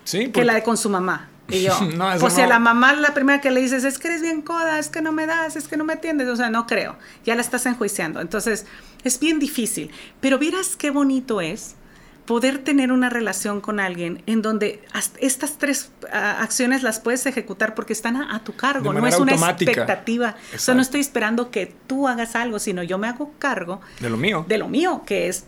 Sí. 0.05 0.31
Que 0.31 0.47
la 0.47 0.55
de 0.55 0.63
con 0.63 0.79
su 0.79 0.89
mamá. 0.89 1.29
Y 1.49 1.63
yo, 1.63 1.79
no, 1.97 2.11
pues 2.19 2.33
si 2.35 2.41
a 2.41 2.47
la 2.47 2.59
mamá 2.59 2.95
la 2.95 3.13
primera 3.13 3.41
que 3.41 3.51
le 3.51 3.61
dices 3.61 3.85
es 3.85 3.99
que 3.99 4.09
eres 4.09 4.23
bien 4.23 4.41
coda, 4.43 4.79
es 4.79 4.89
que 4.89 5.03
no 5.03 5.13
me 5.13 5.27
das, 5.27 5.57
es 5.57 5.69
que 5.69 5.77
no 5.77 5.85
me 5.85 5.95
atiendes, 5.95 6.29
o 6.29 6.37
sea, 6.37 6.49
no 6.49 6.67
creo, 6.67 6.97
ya 7.25 7.35
la 7.35 7.43
estás 7.43 7.67
enjuiciando. 7.67 8.21
Entonces, 8.21 8.67
es 9.05 9.21
bien 9.21 9.39
difícil. 9.39 9.91
Pero 10.21 10.39
vieras 10.39 10.77
qué 10.77 10.91
bonito 10.91 11.41
es 11.41 11.75
poder 12.29 12.59
tener 12.59 12.93
una 12.93 13.09
relación 13.09 13.63
con 13.63 13.81
alguien 13.81 14.23
en 14.27 14.43
donde 14.43 14.83
estas 15.19 15.57
tres 15.57 15.91
ah, 16.13 16.43
acciones 16.43 16.83
las 16.83 17.01
puedes 17.01 17.25
ejecutar 17.25 17.75
porque 17.75 17.95
están 17.95 18.17
a, 18.17 18.45
tu 18.45 18.55
cargo, 18.55 18.93
no 18.93 19.07
es 19.07 19.19
una 19.19 19.33
expectativa. 19.33 20.37
O 20.55 20.59
sea, 20.59 20.75
no 20.75 20.83
estoy 20.83 21.01
esperando 21.01 21.51
que 21.51 21.75
tú 21.87 22.07
hagas 22.07 22.37
algo, 22.37 22.59
sino 22.59 22.83
yo 22.83 22.99
me 22.99 23.09
hago 23.09 23.33
cargo 23.39 23.81
de 23.99 24.11
lo 24.11 24.19
mío. 24.19 24.45
De 24.47 24.59
lo 24.59 24.69
mío, 24.69 25.05
que 25.07 25.29
es 25.29 25.47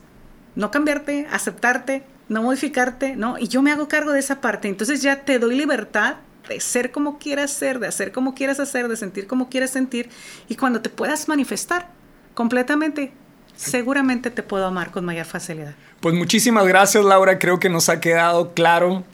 no 0.54 0.70
cambiarte, 0.70 1.26
aceptarte, 1.30 2.02
no 2.30 2.42
modificarte, 2.44 3.14
¿no? 3.14 3.36
Y 3.38 3.48
yo 3.48 3.60
me 3.60 3.72
hago 3.72 3.86
cargo 3.86 4.12
de 4.12 4.20
esa 4.20 4.40
parte. 4.40 4.68
Entonces 4.68 5.02
ya 5.02 5.20
te 5.20 5.38
doy 5.38 5.56
libertad 5.56 6.16
de 6.48 6.60
ser 6.60 6.92
como 6.92 7.18
quieras 7.18 7.50
ser, 7.50 7.78
de 7.78 7.88
hacer 7.88 8.10
como 8.10 8.34
quieras 8.34 8.58
hacer, 8.58 8.88
de 8.88 8.96
sentir 8.96 9.26
como 9.26 9.50
quieras 9.50 9.68
sentir. 9.68 10.08
Y 10.48 10.56
cuando 10.56 10.80
te 10.80 10.88
puedas 10.88 11.28
manifestar 11.28 11.90
completamente, 12.32 13.12
seguramente 13.60 14.30
te 14.30 14.42
puedo 14.42 14.66
amar 14.66 14.90
con 14.90 15.04
mayor 15.04 15.26
facilidad. 15.26 15.74
Pues 16.00 16.14
muchísimas 16.14 16.66
gracias 16.66 17.04
Laura, 17.04 17.38
creo 17.38 17.58
que 17.58 17.68
nos 17.68 17.88
ha 17.88 18.00
quedado 18.00 18.54
claro 18.54 19.04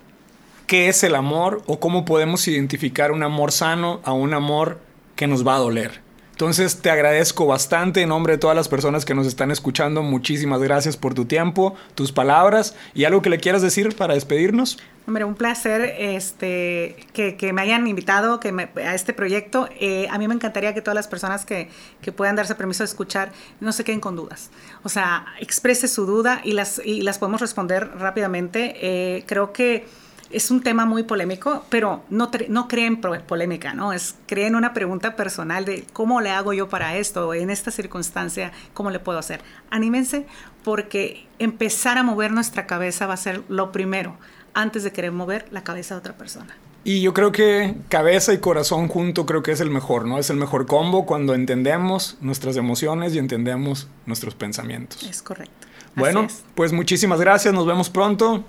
qué 0.66 0.88
es 0.88 1.02
el 1.02 1.14
amor 1.14 1.62
o 1.66 1.80
cómo 1.80 2.04
podemos 2.04 2.46
identificar 2.48 3.12
un 3.12 3.22
amor 3.22 3.52
sano 3.52 4.00
a 4.04 4.12
un 4.12 4.34
amor 4.34 4.80
que 5.16 5.26
nos 5.26 5.46
va 5.46 5.56
a 5.56 5.58
doler. 5.58 6.05
Entonces 6.36 6.82
te 6.82 6.90
agradezco 6.90 7.46
bastante 7.46 8.02
en 8.02 8.10
nombre 8.10 8.34
de 8.34 8.38
todas 8.38 8.54
las 8.54 8.68
personas 8.68 9.06
que 9.06 9.14
nos 9.14 9.26
están 9.26 9.50
escuchando. 9.50 10.02
Muchísimas 10.02 10.60
gracias 10.60 10.94
por 10.94 11.14
tu 11.14 11.24
tiempo, 11.24 11.74
tus 11.94 12.12
palabras 12.12 12.76
y 12.92 13.04
algo 13.04 13.22
que 13.22 13.30
le 13.30 13.38
quieras 13.38 13.62
decir 13.62 13.96
para 13.96 14.12
despedirnos. 14.12 14.78
Hombre, 15.06 15.24
un 15.24 15.34
placer 15.34 15.94
este, 15.98 16.94
que, 17.14 17.52
me 17.54 17.62
hayan 17.62 17.86
invitado 17.86 18.38
que 18.38 18.68
a 18.84 18.94
este 18.94 19.14
proyecto. 19.14 19.66
Eh, 19.80 20.08
a 20.10 20.18
mí 20.18 20.28
me 20.28 20.34
encantaría 20.34 20.74
que 20.74 20.82
todas 20.82 20.94
las 20.94 21.08
personas 21.08 21.46
que, 21.46 21.70
puedan 22.14 22.36
darse 22.36 22.54
permiso 22.54 22.82
de 22.82 22.88
escuchar 22.88 23.32
no 23.60 23.72
se 23.72 23.82
queden 23.82 24.00
con 24.00 24.14
dudas. 24.14 24.50
O 24.82 24.90
sea, 24.90 25.24
exprese 25.40 25.88
su 25.88 26.04
duda 26.04 26.42
y 26.44 26.52
las, 26.52 26.82
y 26.84 27.00
las 27.00 27.18
podemos 27.18 27.40
responder 27.40 27.92
rápidamente. 27.96 28.76
Eh, 28.82 29.24
creo 29.26 29.54
que 29.54 29.86
es 30.30 30.50
un 30.50 30.62
tema 30.62 30.86
muy 30.86 31.02
polémico, 31.02 31.64
pero 31.68 32.02
no, 32.10 32.30
no 32.48 32.68
creen 32.68 33.00
polémica, 33.00 33.74
¿no? 33.74 33.92
Es, 33.92 34.16
creen 34.26 34.54
una 34.54 34.72
pregunta 34.74 35.16
personal 35.16 35.64
de 35.64 35.86
cómo 35.92 36.20
le 36.20 36.30
hago 36.30 36.52
yo 36.52 36.68
para 36.68 36.96
esto, 36.96 37.32
en 37.34 37.50
esta 37.50 37.70
circunstancia, 37.70 38.52
cómo 38.74 38.90
le 38.90 38.98
puedo 38.98 39.18
hacer. 39.18 39.40
Anímense 39.70 40.26
porque 40.64 41.26
empezar 41.38 41.98
a 41.98 42.02
mover 42.02 42.32
nuestra 42.32 42.66
cabeza 42.66 43.06
va 43.06 43.14
a 43.14 43.18
ser 43.18 43.42
lo 43.48 43.72
primero 43.72 44.16
antes 44.54 44.82
de 44.84 44.92
querer 44.92 45.12
mover 45.12 45.46
la 45.50 45.62
cabeza 45.62 45.94
de 45.94 46.00
otra 46.00 46.16
persona. 46.16 46.56
Y 46.82 47.00
yo 47.02 47.12
creo 47.14 47.32
que 47.32 47.74
cabeza 47.88 48.32
y 48.32 48.38
corazón 48.38 48.86
junto 48.88 49.26
creo 49.26 49.42
que 49.42 49.50
es 49.50 49.60
el 49.60 49.70
mejor, 49.70 50.06
¿no? 50.06 50.18
Es 50.18 50.30
el 50.30 50.36
mejor 50.36 50.66
combo 50.66 51.04
cuando 51.04 51.34
entendemos 51.34 52.16
nuestras 52.20 52.56
emociones 52.56 53.14
y 53.14 53.18
entendemos 53.18 53.88
nuestros 54.06 54.34
pensamientos. 54.36 55.02
Es 55.02 55.20
correcto. 55.20 55.66
Bueno, 55.96 56.28
pues 56.54 56.72
muchísimas 56.72 57.20
gracias, 57.20 57.52
nos 57.54 57.66
vemos 57.66 57.90
pronto 57.90 58.44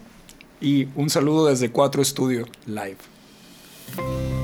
y 0.62 0.88
un 0.96 1.10
saludo 1.10 1.48
desde 1.48 1.72
Cuatro 1.72 2.02
Estudio 2.02 2.48
Live. 2.66 4.37